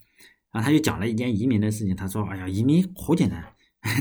[0.52, 3.42] 然后他就讲了一件移民的事情，他说：“哎呀，移民好简单。”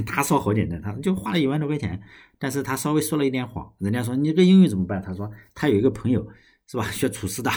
[0.06, 2.00] 他说好简单，他就花了一万多块钱，
[2.38, 3.74] 但是他稍微说了一点谎。
[3.80, 5.02] 人家说你这个英语怎么办？
[5.02, 6.24] 他说他有一个朋友
[6.68, 7.50] 是吧，学厨师的，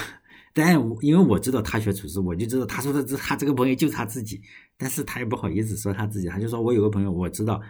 [0.55, 4.41] 但因为我知道他学厨师，我就知道他说的这他这个朋友就是他自己，
[4.79, 7.61] 但是他也不好意思说他自己，他就说我有个朋友，我知道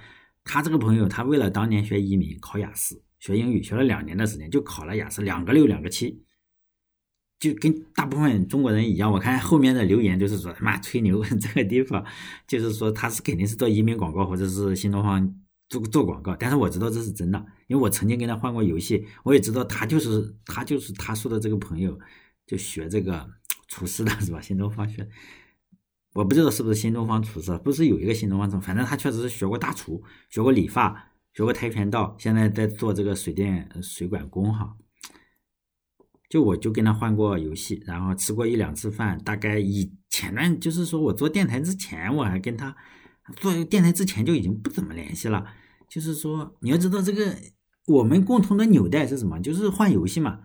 [0.45, 6.23] 他这个朋友，他为了当年学移民考雅思学英语，学了两年的时间就考了雅思两个六两个七，
[7.53, 9.11] 就跟大部分中国人一样。
[9.13, 12.05] 我看后面的留言就是说妈吹牛， 这个地方
[12.47, 15.35] 就是说他是肯定是做移民广告或者是新东方
[15.69, 21.99] 做做广告，但是我知道这是真的，因为我曾经跟他换过游戏，我也知道他就是他就是他说的这个朋友。
[22.47, 23.27] 就学这个
[23.69, 24.39] 厨师的是吧？
[24.39, 25.09] 新东方学，
[26.13, 34.77] 我不知道是不是新东方厨师，不是有一个新东方厨，反正他确实是学过大厨，学过理发，学过跆拳道，现在在做这个水电水管工哈。
[36.35, 39.17] 就我就跟他换过游戏，然后吃过一两次饭。
[39.23, 42.75] 大概以前段就是说我做电台之前，我还跟他
[43.37, 45.47] 做电台之前就已经不怎么联系了。
[45.89, 47.37] 就是说你要知道这个
[47.87, 49.39] 我们共同的纽带是什么？
[49.39, 50.41] 就是换游戏嘛。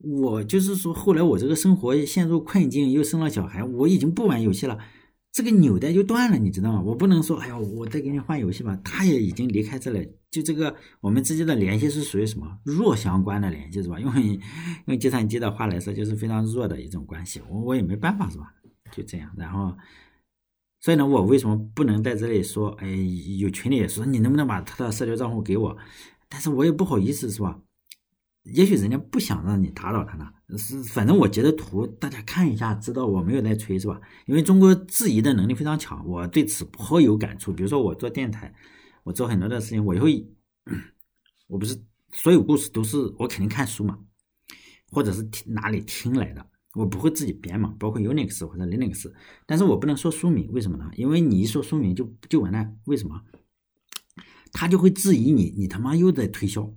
[0.00, 4.76] 我就是说，后来我这个生活陷入困境，又生了小孩，我已经不玩游戏了，
[5.32, 6.82] 这个纽带就断了，你知道吗？
[6.82, 8.78] 我不能说，哎呀，我再给你换游戏吧。
[8.84, 13.98] 他也已经离开这里，就这个我们之间的联系是属于什么弱相关的联系，是吧？
[13.98, 14.40] 因为
[14.86, 18.54] 用计算机的话来说，就是非常弱的一种关系，我我也没办法，是吧？
[18.92, 19.76] 就这样，然后，
[20.80, 22.70] 所以呢，我为什么不能在这里说？
[22.78, 22.88] 哎，
[23.38, 25.76] 有群里也说，你能不能把他的社交账户给我？
[26.28, 27.60] 但是我也不好意思，是吧？
[28.44, 34.00] 也许人家不想让你打扰他呢，是反正我截的图，大家看一下，知道我没有在吹是吧？
[34.26, 37.52] 因为中国质疑的能力非常强，我对此颇有感触。
[37.52, 38.54] 比如说我做电台，
[39.04, 40.26] 我做很多的事情，我会，
[41.48, 41.80] 我不是
[42.12, 43.98] 所有故事都是我肯定看书嘛，
[44.90, 49.12] 或者是听哪里听来的，我不会自己编嘛，包括 Unix 或者 Linux，
[49.46, 50.90] 但是我不能说书名，为什么呢？
[50.94, 53.22] 因为你一说书名就就完蛋，为什么？
[54.52, 56.72] 他就会质疑你，你他妈又在推销。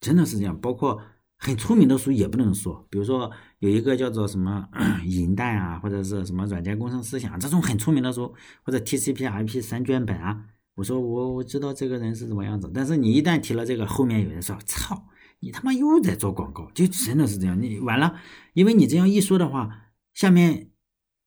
[0.00, 1.00] 真的是这样，包括
[1.36, 4.68] 很出名的书也不能说，比如说有一个叫做什么
[5.04, 10.44] 银弹啊，或者是什么软件工程思想这种很出名的书，或者 TCP/IP 三卷本啊，
[10.78, 15.08] 我说我我知道这个人是怎么样子，但是你一旦提了这个，后面有人说操，
[15.40, 18.14] 你他妈又在做广告，就真的是这样，你完了，
[18.54, 19.68] 因为你这样一说的话，
[20.14, 20.70] 下面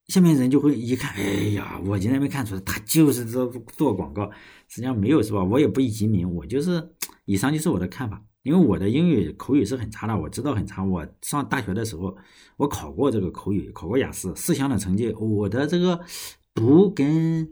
[0.06, 4.24] 下面人就会一看，哎呀，我竟然没看出来，他就是做做广告，
[4.68, 5.44] 实际上没有是吧？
[5.44, 6.90] 我也不移民，我就是
[7.26, 8.24] 以上就是我的看法。
[8.44, 10.82] 因为我的英语口语是很差的，我知道很差。
[10.82, 12.16] 我上大学的时候，
[12.56, 16.00] 我考过这个口语，考过雅思，四项的成绩，我的这个
[16.52, 17.48] 读跟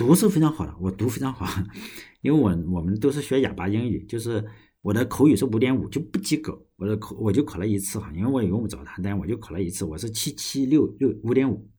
[0.00, 1.46] 读是非常好的，我读非常好。
[2.22, 4.42] 因为我我们都是学哑巴英语，就是
[4.80, 11.70] 我的口语是五点五就不及格，我的口我就考了一次哈，因为我也用不着它，但我就考了一次，我是七七六六五点五，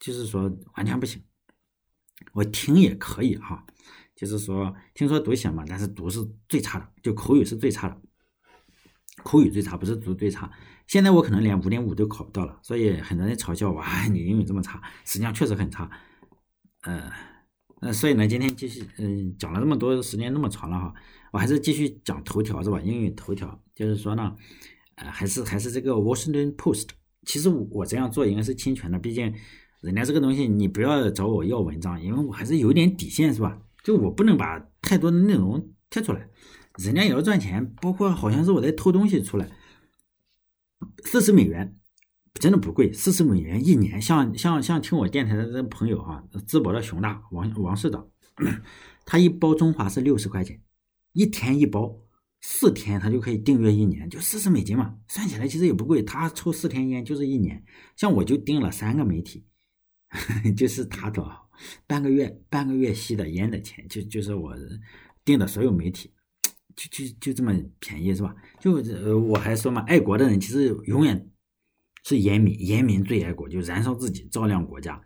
[0.00, 1.22] 就是说完全不行。
[2.32, 3.66] 我听也可以哈。
[4.16, 8.00] 就是说，听说读写嘛，但是读是最差的，就口语是最差的，
[9.22, 10.50] 口语最差，不是读最差。
[10.86, 15.90] 现在我可能连五点五都考不到了，所以很多人嘲笑我，你英语这么差，实际上确实很差。
[16.82, 17.12] 呃，
[17.80, 20.94] 那所以呢，今天继续，嗯，讲了这么多时间那么长了哈，
[21.32, 22.80] 我还是继续讲头条是吧？
[22.80, 24.34] 英语头条，就是说呢，
[24.96, 26.88] 呃，还是还是这个 Washington Post。
[27.24, 29.32] 其实我这样做应该是侵权的，毕竟
[29.80, 33.60] 人家这个东西你不要找我要文章，因为我还是有点底线是吧？
[33.84, 36.28] 就我不能把太多的内容贴出来，
[36.78, 39.48] 人家也要赚钱，包括好像是我在偷东西出来，
[41.04, 41.77] 四十美元
[42.38, 44.00] 真的不贵，四十美元一年。
[44.00, 48.08] 像像像听我电台的这朋友哈，淄博的熊大王王市长，
[49.04, 50.60] 他一包中华是六十块钱，
[51.12, 51.94] 一天一包，
[52.40, 56.02] 四天他就可以订阅一年，就四十美金嘛，算起来其实也不贵。
[56.02, 57.62] 他抽四天烟就是一年，
[57.96, 59.44] 像我就订了三个媒体，
[60.56, 61.22] 就是他的。
[61.88, 64.54] 半个月半个月吸的烟的钱，就就是我
[65.24, 66.08] 订的所有媒体，
[66.76, 68.32] 就就就这么便宜是吧？
[68.60, 71.28] 就呃我还说嘛，爱国的人其实永远
[72.08, 74.98] 是严民，严民最爱国，就燃烧自己照亮国家。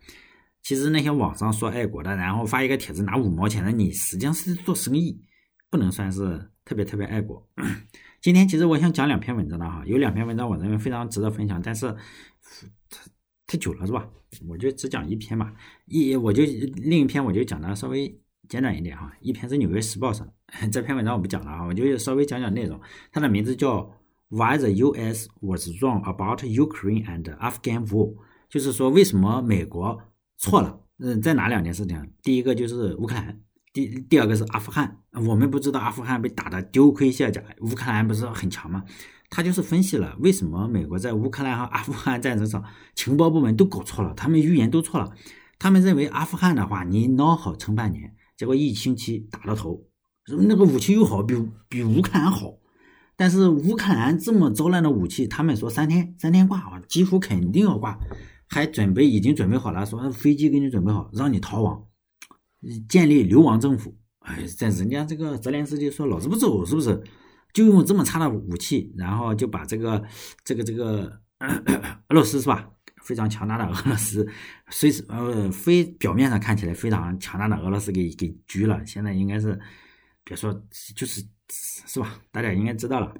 [0.62, 5.20] 其实那些网上说爱国的，然后发一个帖子拿五毛钱的，你实际上是做生意，
[5.68, 7.44] 不能算是特别特别爱国。
[8.22, 11.94] 今天其实我想讲两篇文章的哈，有两篇文章我认为非常值得分享，但是。
[13.44, 14.08] 太久了是吧？
[14.48, 15.52] 我就只讲一篇嘛，
[15.84, 16.42] 一我就
[16.74, 18.08] 另一篇我就讲的稍微
[18.48, 19.12] 简短一点哈。
[19.20, 20.26] 一篇是《纽约时报》上
[20.70, 22.80] 这篇文章我不讲了啊，我就稍微讲讲内容。
[23.10, 23.90] 它的名字叫
[24.32, 25.28] Why the U.S.
[25.42, 28.14] was wrong about Ukraine and Afghan war，
[28.48, 30.00] 就是说为什么美国
[30.38, 30.80] 错了？
[30.96, 32.10] 嗯，在哪两件事情？
[32.22, 33.38] 第一个就是乌克兰，
[33.74, 34.96] 第第二个是阿富汗。
[35.28, 38.82] 我们不知道阿富汗被打的丢盔卸甲，乌克兰不是很强吗？
[39.28, 42.64] 他就是分析了为什么美国在乌克兰和阿富汗战争上
[42.94, 45.12] 情报部门都搞错了，他们预言都错了。
[45.58, 49.84] 他们认为阿富汗的话，你孬好撑半年，结果一星期打到头，
[50.48, 51.34] 那个武器又好，比
[51.68, 52.54] 比乌克兰好。
[53.22, 57.96] 但是乌克兰这么糟烂的武器，他们说三天三天挂，几乎肯定要挂，
[58.48, 61.86] 还准备已经准备好了，说飞机给你准备好，让你逃亡，
[62.88, 63.96] 建立流亡政府。
[64.26, 67.00] 哎，在人家这个泽连斯基说老子不走，是不是？
[67.52, 70.02] 就用这么差的武器，然后就把这个
[70.42, 71.20] 这个这个
[72.10, 72.70] 俄罗斯是吧？
[73.04, 74.26] 非常强大的俄罗斯，
[74.70, 78.84] 虽是呃非表面上看起来非常强大的俄罗斯给给狙了。
[78.84, 79.60] 现在应该是
[80.24, 80.52] 别说
[80.94, 82.22] 就是是吧？
[82.30, 83.14] 大家应该知道了，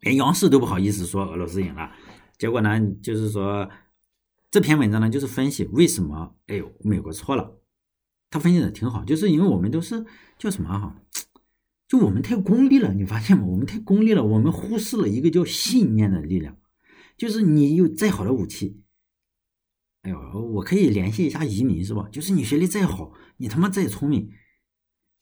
[0.00, 1.92] 连央视都不好意思说俄罗斯赢了。
[2.38, 3.68] 结果呢，就是说
[4.50, 7.58] 这篇文章呢，就是分析为什么哎呦美国错了。
[8.30, 10.06] 他分析的挺好，就是因为我们都是
[10.38, 10.96] 叫什么哈？
[11.86, 13.44] 就我们太功利了，你发现吗？
[13.44, 16.56] 我们太功利了，我们忽视了一个叫信念的力量。
[17.18, 18.80] 就是你有再好的武器。
[20.00, 20.18] 哎呦，
[20.54, 22.08] 我可以联系一下移民是吧？
[22.10, 24.32] 就是你学历再好，你他妈再聪明，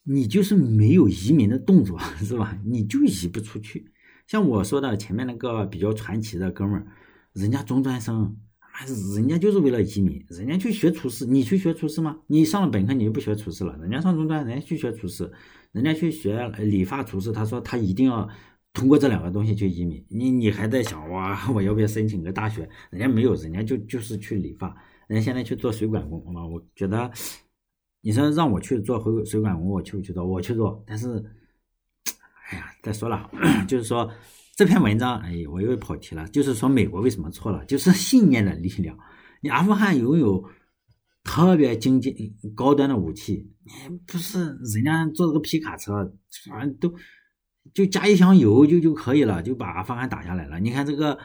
[0.03, 2.59] 你就是没有移民的动作 是吧？
[2.65, 3.85] 你就移不出去。
[4.27, 6.87] 像我说的前面那个比较传奇的哥们儿，
[7.33, 8.37] 人家中专生，
[9.15, 12.19] 人家就是为了移民，人家去学厨师，你去学厨师吗？
[12.27, 15.31] 你上了本科你就不学厨师了，人家上中专，人家去学厨师，
[15.73, 18.29] 人家去学理发厨师，他说他一定要。
[18.73, 22.61] 通过这两个东西去移民，你你还在想哇， 我要不要申请个大学？
[22.91, 24.69] 人家没有，人家就就是去理发，
[25.09, 26.47] 人家现在去做水管工嘛。
[26.47, 27.11] 我觉得，
[28.01, 30.27] 你说让我去做水水管工，我去不去做？
[30.27, 30.83] 我去做。
[30.87, 31.23] 但是，
[32.51, 33.31] 哎呀，再说了，
[33.69, 34.11] 就是说
[34.57, 36.27] 这篇文章，哎，我又跑题了。
[36.29, 37.65] 就是说美国为什么错了？
[37.67, 38.97] 就是信念的力量。
[39.43, 40.45] 你阿富汗拥有
[41.25, 46.13] 特别经济高端的武器，你不是人家坐这个皮卡车，
[46.49, 46.95] 反正都。
[47.75, 50.59] 就加一箱油就就可以了，就把阿富汗打下来了。
[50.59, 51.17] 你看这个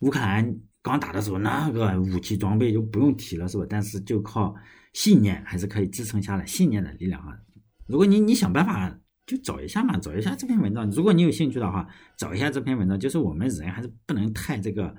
[0.00, 0.44] 乌克兰
[0.84, 3.64] 刚打的时候，那个武器装备就不用提了，是吧？
[3.66, 4.54] 但是就靠
[4.92, 7.38] 信念还是可以支撑下来，信念的力量啊！
[7.86, 8.94] 如果你你想办法
[9.26, 10.90] 就找一下嘛，找一下这篇文章。
[10.90, 13.00] 如果你有兴趣的话，找一下这篇文章。
[13.00, 14.94] 就是我们人还是不能太这个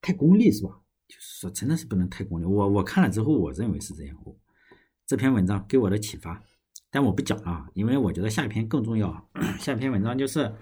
[0.00, 0.70] 太功利，是吧？
[1.06, 2.44] 就是说真的是不能太功利。
[2.44, 4.16] 我我看了之后，我认为是这样。
[5.06, 6.42] 这篇文章给我的启发。
[6.90, 9.28] 但我不讲了，因为我觉得下一篇更重要。
[9.60, 10.52] 下一篇文章就是，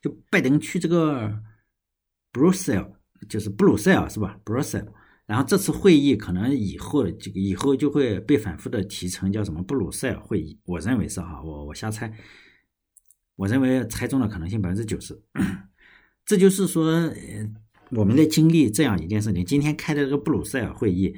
[0.00, 1.36] 就拜登去这个
[2.32, 2.90] Brussels，
[3.28, 4.86] 就是布鲁塞尔是吧？Brussels，
[5.26, 10.58] 然后这次会议可能以后这个以后就会被反复的提成叫什么布鲁塞尔会议。
[10.64, 12.12] 我认为是哈，我我瞎猜，
[13.36, 15.20] 我认为猜中的可能性百分之九十。
[16.24, 17.12] 这就是说，
[17.90, 21.14] 我们在经历这样一件事情，今天开的这个布鲁塞尔会议，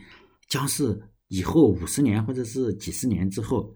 [0.48, 3.74] 将是以后五十年或者是几十年之后。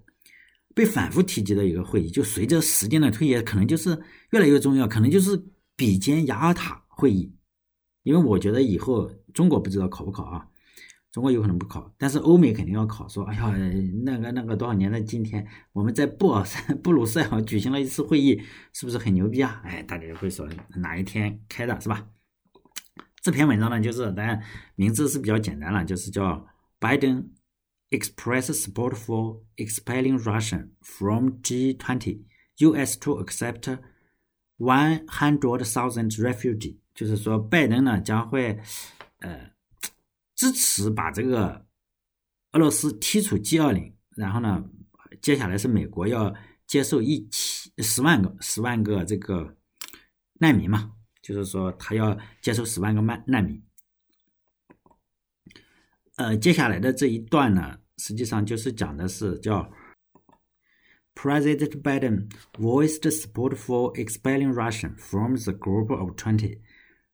[0.75, 3.99] 被反复提及的一个会议，就随着时间的推移，可能就是
[4.31, 5.37] 越来越重要，可能就是
[5.75, 7.33] 比肩雅尔塔会议。
[8.03, 10.49] 因为我觉得以后中国不知道考不考啊，
[11.13, 13.07] 中国有可能不考，但是欧美肯定要考。
[13.09, 13.51] 说，哎呀，
[14.05, 19.61] 那个那个多少年的今天，我们在布尔塞布鲁塞尔举行了一次会议，是不是很牛逼啊？
[19.65, 22.09] 哎，大家会说哪一天开的，是吧？
[23.21, 24.43] 这篇文章呢，就是当然
[24.75, 26.47] 名字是比较简单了，就是叫
[26.81, 27.31] Biden
[27.91, 32.23] Express support for expelling Russian from G20,
[32.59, 32.99] U.S.
[33.01, 33.79] to accept
[34.57, 38.59] one hundred thousand refugees，就是说拜登呢将会
[39.21, 39.49] 呃
[40.35, 41.65] 支持把这个
[42.51, 44.69] 俄罗斯踢出 G 二零，然后呢
[45.23, 46.35] 接下来是美国要
[46.67, 49.57] 接受一七十万个十万个这个
[50.41, 50.91] 难民嘛，
[51.23, 53.63] 就是说他要接受十万个难难民。
[56.17, 59.73] 呃，接下来的这一段呢，实际上就是讲的是叫
[61.15, 66.59] President Biden voiced support for expelling Russia from the Group of Twenty.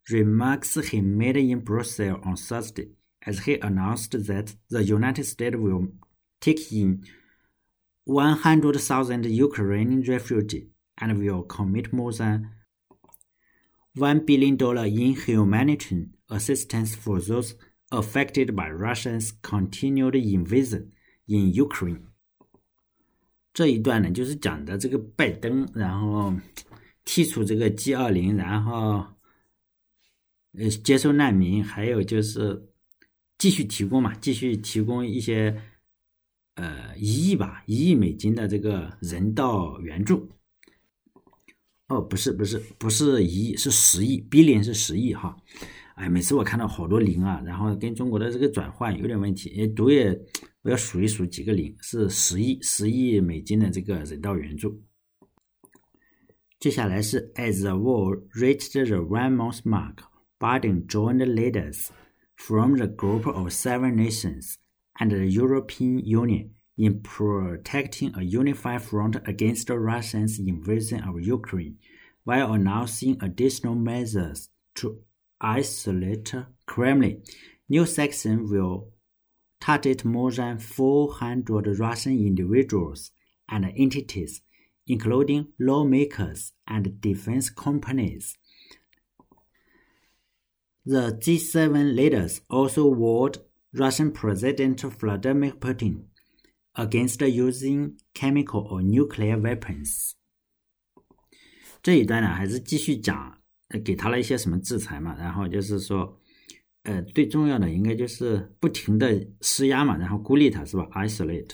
[0.10, 2.90] Remarks he made in Brussels on Thursday
[3.26, 5.90] as he announced that the United States will
[6.42, 7.04] take in
[8.06, 12.50] 100,000 Ukrainian refugees and will commit more than
[13.96, 17.56] $1 billion in humanitarian assistance for those
[17.92, 20.92] affected by Russia's continued invasion
[21.28, 22.08] in Ukraine。
[23.54, 26.34] 这一段呢，就是讲的这个拜登，然后
[27.06, 29.06] 剔除这个 G 二零，然后
[30.59, 32.69] 呃接收难民，还有就是
[33.39, 35.61] 继续提供嘛，继续提供一些
[36.55, 40.29] 呃一亿吧，一亿美金的这个人道援助。
[41.89, 45.37] 哦，不是不是不是一亿，是十亿，billion 是十亿哈。
[45.97, 50.19] 哎，每次我看到好多零啊，然后跟中国的这个转换有点问题，也读也
[50.63, 54.83] 我要数一数几个零，是十亿十亿美金的这个人道援助。
[56.59, 59.97] 接下来是 As the war reached the one month mark,
[60.45, 61.91] Biden joined leaders
[62.37, 64.59] from the group of seven nations
[65.01, 71.79] and the European Union in protecting a unified front against Russia's invasion of Ukraine.
[72.25, 74.99] while announcing additional measures to
[75.41, 76.35] isolate
[76.67, 77.23] Kremlin.
[77.71, 78.91] New sanctions will
[79.63, 83.13] target more than 400 Russian individuals
[83.49, 84.43] and entities,
[84.87, 88.37] including lawmakers and defense companies.
[90.87, 93.39] The G7 leaders also warned
[93.73, 96.09] Russian President Vladimir Putin
[96.75, 100.13] against using chemical or nuclear weapons.
[101.83, 103.39] 这一段呢，还是继续讲，
[103.85, 105.15] 给他了一些什么制裁嘛？
[105.19, 106.19] 然后就是说，
[106.83, 111.53] 呃，最重要的应该就是不停的施压嘛，然后孤立他是吧？isolate。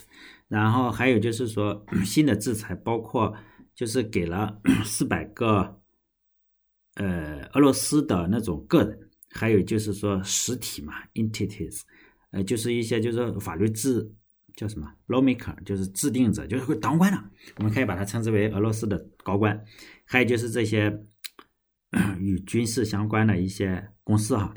[0.48, 3.32] 然后还有就是说，新的制裁包括
[3.74, 5.80] 就是给了四百个
[6.94, 11.80] 呃俄罗斯的那种个人，还有就是说实体嘛，entities，
[12.32, 14.12] 呃，就是一些就是法律制
[14.56, 19.64] 叫什么 lawmaker，就是制定者，就是会当官的，我们可以把它称之为俄罗斯的高官。
[20.04, 20.92] 还有就是这些
[22.18, 24.52] 与军事相关的一些公司哈。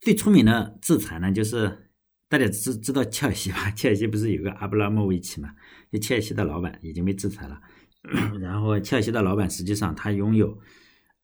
[0.00, 1.90] 最出名的制裁呢，就是
[2.28, 3.70] 大家知知道切尔西吧？
[3.72, 5.50] 切尔西不是有个阿布拉莫维奇嘛？
[5.92, 7.60] 就切尔西的老板已经被制裁了。
[8.40, 10.58] 然后切尔西的老板实际上他拥有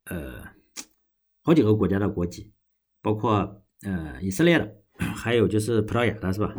[0.04, 0.44] 呃
[1.44, 2.52] 好几个国家的国籍，
[3.00, 6.52] 包括呃以色列的， 还有就是葡萄牙的，是吧？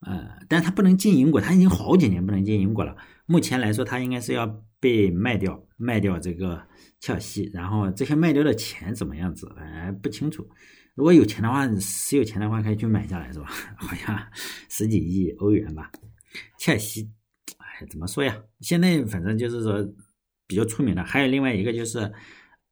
[0.00, 2.96] 呃，但是他不能进英国，他已经好几年不能进英国了。
[3.26, 4.64] 目前来说，他应该是要。
[4.80, 6.64] 被卖掉，卖掉这个
[7.00, 9.52] 切尔西，然后这些卖掉的钱怎么样子？
[9.58, 10.48] 哎，不清楚。
[10.94, 13.46] 如果有钱的话，谁有钱的话可以去买下来，是吧？
[13.76, 14.16] 好像
[14.68, 15.90] 十几亿欧元吧。
[16.58, 17.10] 切尔西，
[17.56, 18.40] 哎，怎么说呀？
[18.60, 19.84] 现在反正就是说
[20.46, 22.12] 比较出名的，还有另外一个就是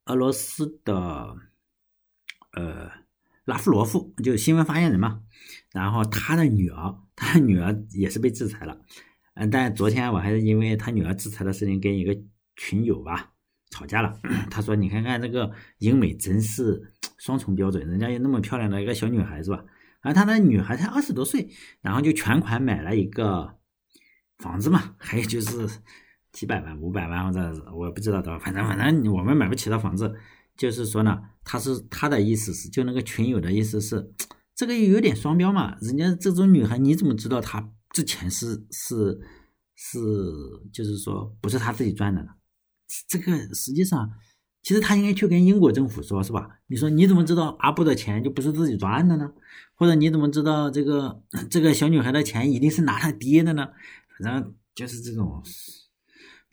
[0.07, 1.35] 俄罗斯的
[2.53, 2.91] 呃
[3.45, 5.21] 拉夫罗夫，就是新闻发言人嘛。
[5.71, 8.79] 然后他的女儿， 他的女儿也是被制裁了。
[9.35, 12.17] 嗯，但昨天我还是因为他女儿制裁的事情跟一个
[12.55, 13.31] 群友吧
[13.69, 14.19] 吵架了。
[14.49, 19.63] 他说：“你看看这个英美真是双重标准，人家有那么漂亮的一个小女孩是吧？
[20.01, 21.49] 而他的女孩才二十多岁，
[21.81, 23.57] 然后就全款买了一个
[24.37, 25.67] 房子嘛，还有就是
[26.31, 30.15] 几百万、五百万或者我不知道多少，反正反正我们买不起的房子。
[30.55, 34.11] 就是说呢，他是他的意思是，就那个群友的意思是，
[34.55, 35.77] 这个又有点双标嘛。
[35.81, 39.19] 人家这种女孩你怎么知道她？”之前是是
[39.75, 39.99] 是，
[40.73, 42.29] 就是说不是他自己赚的呢，
[43.07, 44.11] 这个实际上
[44.63, 46.49] 其实他应该去跟英国政府说，是吧？
[46.67, 49.31] 你说你怎么知道阿布的钱就不是自己赚的呢？
[49.75, 53.67] 或者你怎么知道这个这个小女孩的钱一定是拿他爹的呢？
[54.17, 55.43] 反正就是这种，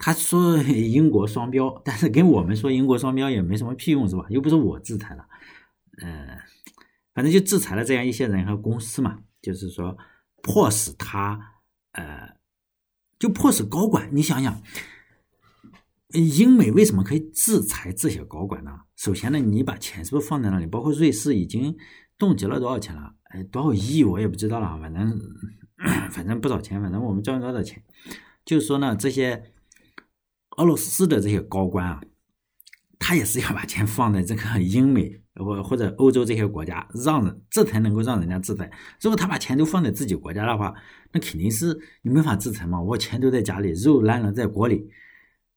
[0.04, 4.26] 他说 英国双标，但是跟我们说英国双标也没什么屁用，是吧？
[4.28, 5.26] 又不是我制裁了，
[6.02, 6.38] 呃，
[7.14, 9.96] 反正就制裁了这样一些人和公司嘛，就是说。
[10.46, 11.40] 迫使他，
[11.92, 12.36] 呃，
[13.18, 14.10] 就迫使高管。
[14.12, 14.60] 你想想，
[16.12, 18.80] 英美为什么可以制裁这些高管呢？
[18.94, 20.66] 首先呢，你把钱是不是放在那里？
[20.66, 21.74] 包括瑞士已经
[22.18, 23.14] 冻结了多少钱了？
[23.30, 25.18] 哎，多少亿我也不知道了，反正
[26.12, 27.82] 反正不少钱，反正我们赚多少钱。
[28.44, 29.53] 就是说呢，这些
[30.56, 32.02] 俄罗斯的这些高官啊，
[32.98, 35.20] 他也是要把钱放在这个英美。
[35.36, 38.70] 或或者欧洲这些国家，让人这才能够让人家制裁。
[39.00, 40.72] 如果他把钱都放在自己国家的话，
[41.10, 42.80] 那肯定是你没法制裁嘛。
[42.80, 44.88] 我钱都在家里，肉烂了在锅里，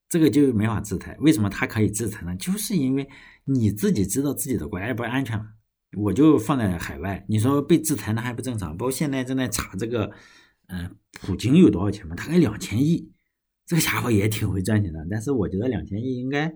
[0.09, 1.15] 这个就没法制裁。
[1.19, 2.35] 为什么他可以制裁呢？
[2.37, 3.07] 就是因为
[3.43, 5.39] 你自己知道自己的国家不安全。
[5.95, 8.75] 我就放在海外，你说被制裁那还不正常？
[8.75, 10.11] 包括现在正在查这个，
[10.69, 12.15] 嗯，普京有多少钱嘛？
[12.15, 13.11] 大概两千亿，
[13.68, 15.05] 这个家伙也挺会赚钱的。
[15.11, 16.51] 但是我觉得两千亿应该。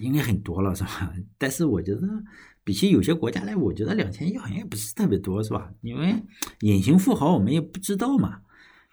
[0.00, 1.14] 应该很多了，是吧？
[1.38, 2.00] 但是我觉得，
[2.64, 5.72] 比起有些国家来，我觉得两千亿好像也不是特别多，是吧？
[5.82, 6.20] 因为
[6.62, 8.40] 隐形富豪我们也不知道嘛。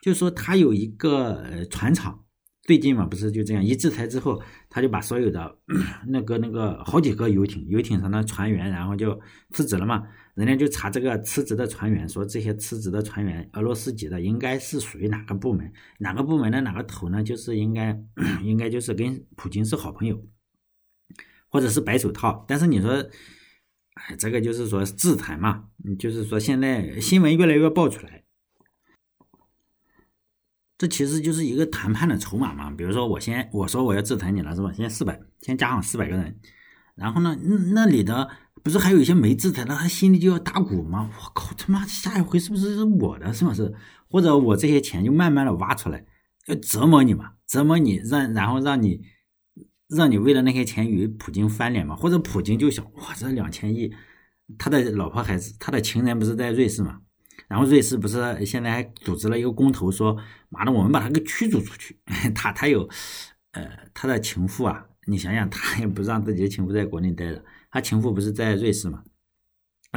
[0.04, 2.24] 就说他有一个船厂，
[2.64, 5.58] 最近嘛，不是就这样一制裁之后，他就把所有的
[6.08, 9.20] 那个那个好几个游艇、游艇上的船员，然后就
[9.52, 10.04] 辞职了嘛。
[10.36, 15.72] 人家就查这个辞职的船员，说这些辞职的船员，俄罗斯籍的，应该是属于哪个部门？
[16.00, 17.24] 哪个部门的哪个头呢？
[17.24, 18.00] 就是应该
[18.44, 20.24] 应该就是跟普京是好朋友。
[21.54, 22.92] 或者是白手套，但是你说，
[23.96, 25.66] 哎，这个就是说制裁嘛，
[26.00, 28.24] 就是说现在新闻越来越爆出来，
[30.82, 32.72] 这其实就是一个谈判的筹码嘛。
[32.72, 34.74] 比如说我先我说我要制裁你了，是吧？
[34.74, 36.36] 先四百，先加上四百个人，
[36.96, 38.28] 然后呢，那那里的
[38.64, 41.08] 不是还有一些没制裁的，他心里就要打鼓吗？
[41.16, 43.32] 我靠，他妈下一回是不是是我的？
[43.32, 43.72] 是不是？
[44.10, 46.04] 或者我这些钱就慢慢的挖出来，
[46.48, 49.02] 要折磨你嘛，折磨你，让然后让你。
[49.94, 51.94] 让你为了那些钱与普京翻脸嘛？
[51.94, 53.94] 或者普京就想，哇，这两千亿，
[54.58, 57.02] 他的老婆孩子，他的情人不是在瑞士嘛？
[57.52, 60.16] 然后瑞士不是现在还组织了一个公投，说，
[60.48, 62.00] 妈的，我们把他给驱逐出去。
[62.34, 62.88] 他他有，
[63.52, 69.04] 呃，他的情妇啊，你想想，他也不让自己的情妇在国内待着，他情妇不是在瑞士嘛？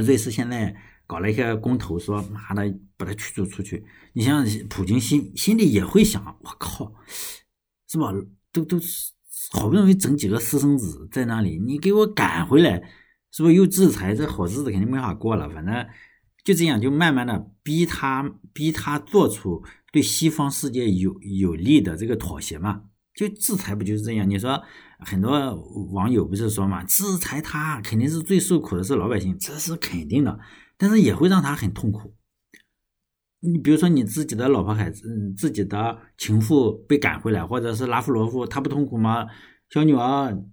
[0.04, 0.74] 瑞士现在
[1.06, 3.86] 搞了一些公投，说妈的把他驱逐出去。
[4.14, 6.92] 你想想，普京心心里也会想，我靠，
[7.88, 8.12] 是吧？
[8.50, 8.80] 都都
[9.52, 12.82] 好不容易整几个私生子在那里，你给我赶回来，
[13.30, 14.12] 是不是又制裁？
[14.12, 15.48] 这好日子肯定没法过了。
[15.50, 15.86] 反正
[16.44, 18.22] 就这样，就慢慢的逼他，
[18.52, 22.82] 逼他做出对西方世界有有利的这个妥协嘛。
[23.14, 24.28] 就制裁不就是这样？
[24.28, 24.60] 你说
[24.98, 25.54] 很多
[25.92, 30.38] 网友不是说嘛，制裁他肯定是最受苦的是老百姓，这是肯定的，
[30.76, 32.14] 但是也会让他很痛苦。
[33.40, 39.26] 你比如说你自己的老婆孩子，嗯，自己的情妇被赶回来，或者是拉夫罗夫，他不痛苦吗？
[39.70, 40.44] 小女儿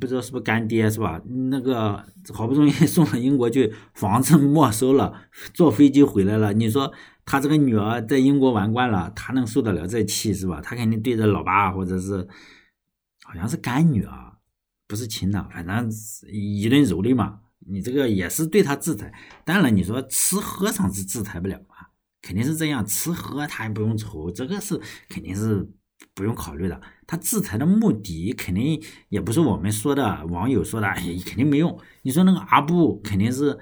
[0.00, 1.20] 不知道是不是干爹是吧？
[1.50, 5.22] 那个好不容易 送到英国去，房子没收了，
[5.54, 6.92] 坐飞机回来了，你说？
[7.26, 10.60] 他这个女儿在英国玩惯了，他能受得了这气是吧？
[10.60, 12.26] 他肯定对着老爸或者是
[13.22, 14.32] 好像是干女儿，
[14.88, 15.88] 不是亲的，反正
[16.32, 17.38] 一顿蹂躏嘛。
[17.68, 19.12] 你这个也是对他制裁。
[19.44, 21.86] 当然，你说吃喝上是制裁不了啊，
[22.20, 25.70] 肯定是这样，吃喝他也不用愁，这个是肯定是
[26.14, 26.80] 不用考虑的。
[27.06, 31.78] 他制裁的目的肯定也不是我们说的，网友说的，哎，肯定没用。
[32.02, 33.58] 你说那个阿布肯定是。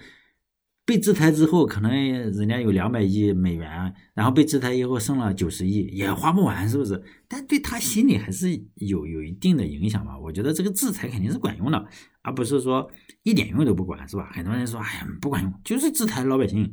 [0.88, 7.04] 被制裁之后，可能人家有两百亿美元，然后被制裁以后剩了九十亿，也花不完，是不是？
[7.28, 10.18] 但对他心里还是有有一定的影响吧。
[10.18, 11.86] 我觉得这个制裁肯定是管用的，
[12.22, 12.90] 而不是说
[13.22, 14.30] 一点用都不管，是吧？
[14.32, 16.72] 很多人说，哎呀，不管用，就是制裁老百姓，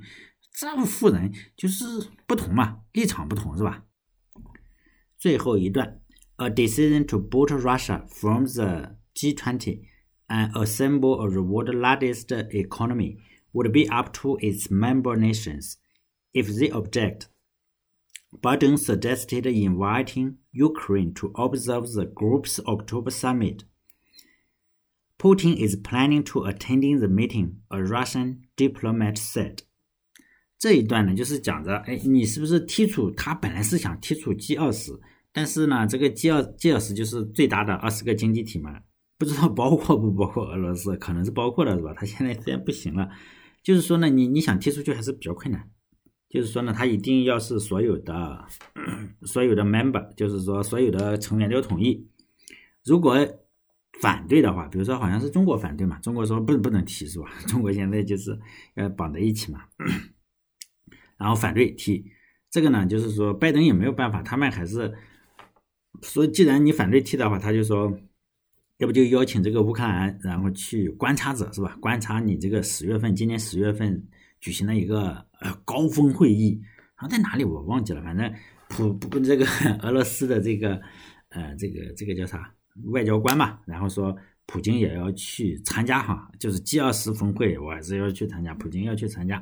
[0.54, 1.84] 这富人就是
[2.26, 3.84] 不同嘛，立场不同，是吧？
[5.19, 6.01] 最后一段，
[6.37, 9.83] A decision to boot Russia from the G20
[10.29, 13.19] and assemble a world largest economy.
[13.53, 15.77] would be up to its member nations.
[16.33, 17.29] If they object,
[18.41, 23.65] Biden suggested inviting Ukraine to observe the group's October summit.
[25.19, 29.65] Putin is planning to attending the meeting, a Russian diplomat said.
[30.66, 33.12] 这一段呢，就是讲着，哎，你是不是剔除？
[33.12, 34.92] 他本来是想剔除 G 二十，
[35.32, 38.80] 但是呢，这个 G 二 G 二十就是最大的二十个经济体嘛，
[39.20, 41.94] 不知道包括不包括俄罗斯，可能是包括的，是吧？
[41.96, 43.08] 他现在虽然不行了，
[43.62, 45.70] 就是说呢，你你想踢出去还是比较困难。
[46.30, 48.44] 就是说呢，他一定要是所有的
[49.22, 52.10] 所有的 member，就是说所有的成员都要同意。
[52.84, 53.16] 如果
[54.02, 57.30] 反对的话，比如说好像是中国反对嘛，中国说不不能踢是吧？
[57.46, 58.36] 中国现在就是
[58.74, 59.62] 要绑在一起嘛，
[61.18, 62.06] 然后反对踢
[62.50, 64.94] 这个呢，就是说拜登也没有办法，他们还是
[66.02, 67.98] 说，既然你反对踢的话，他就说。
[68.80, 71.78] 要不就邀请这个乌克兰，然后去观察者是吧？
[71.80, 74.06] 观察你这个十月份，今年十月份
[74.42, 76.62] 举行的一个呃高峰会议，
[76.94, 78.04] 好像在哪里我忘记了。
[78.04, 78.30] 反正
[78.68, 79.46] 普不这个
[79.82, 80.76] 俄罗斯的这个
[81.30, 82.54] 呃这个这个叫啥
[82.88, 84.14] 外交官嘛，然后说
[84.46, 89.42] 普京也要去参加哈，就是 G 二十峰会，我还是要去参加，普京要去参加，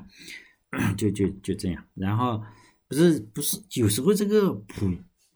[0.98, 1.84] 就就就这样。
[1.96, 2.42] 然后
[2.88, 4.92] 不是不是有时候这个普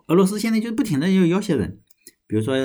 [0.07, 1.81] 俄罗斯现在就不停的要要挟人，
[2.27, 2.55] 比如说。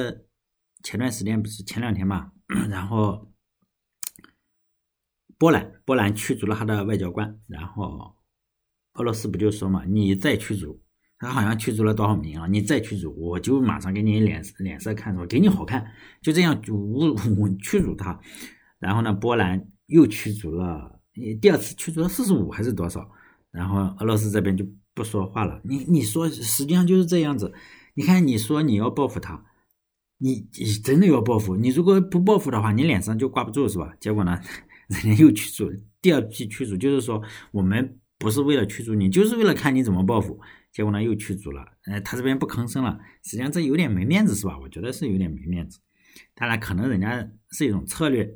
[0.84, 2.32] 前段时间不是前两天嘛，
[2.68, 3.32] 然后
[5.38, 8.16] 波兰波兰驱逐了他的外交官，然后
[8.94, 10.82] 俄罗斯不就说嘛，你再驱逐，
[11.18, 12.48] 他好像驱逐了多少名啊？
[12.48, 15.86] 你再驱逐，我就马上给你脸脸色看，说给你好看，
[16.20, 18.20] 就这样就侮辱驱逐他。
[18.80, 23.08] 然后呢，波兰又驱逐了，你第二次驱逐了四十五还是多少？
[23.50, 25.60] 然后俄罗斯这边就不说话了。
[25.64, 27.52] 你你说实际上就是这样子，
[27.94, 29.44] 你看你说你要报复他。
[30.18, 31.56] 你你真的要报复？
[31.56, 33.92] 你如果不报复的话，你脸上就挂不住是吧？
[33.98, 34.40] 结果呢，
[34.86, 35.68] 人家又驱逐
[36.00, 40.38] 第二批驱逐，就是说我们不是为了驱逐你，就是为了看你怎么报复。
[40.72, 41.66] 结果呢，又驱逐了。
[41.86, 44.56] 呃，他这边不吭声了，实际上这有点没面子是吧？
[44.60, 45.80] 我觉得是有点没面子。
[46.36, 48.32] 当然，可能人家是一种策略。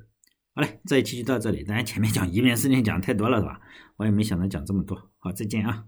[0.56, 1.62] 好嘞，这一期就到这里。
[1.64, 3.60] 当然前面讲移民事情讲太多了是吧？
[3.96, 4.96] 我也没想到讲这么多。
[5.18, 5.84] 好，再见啊。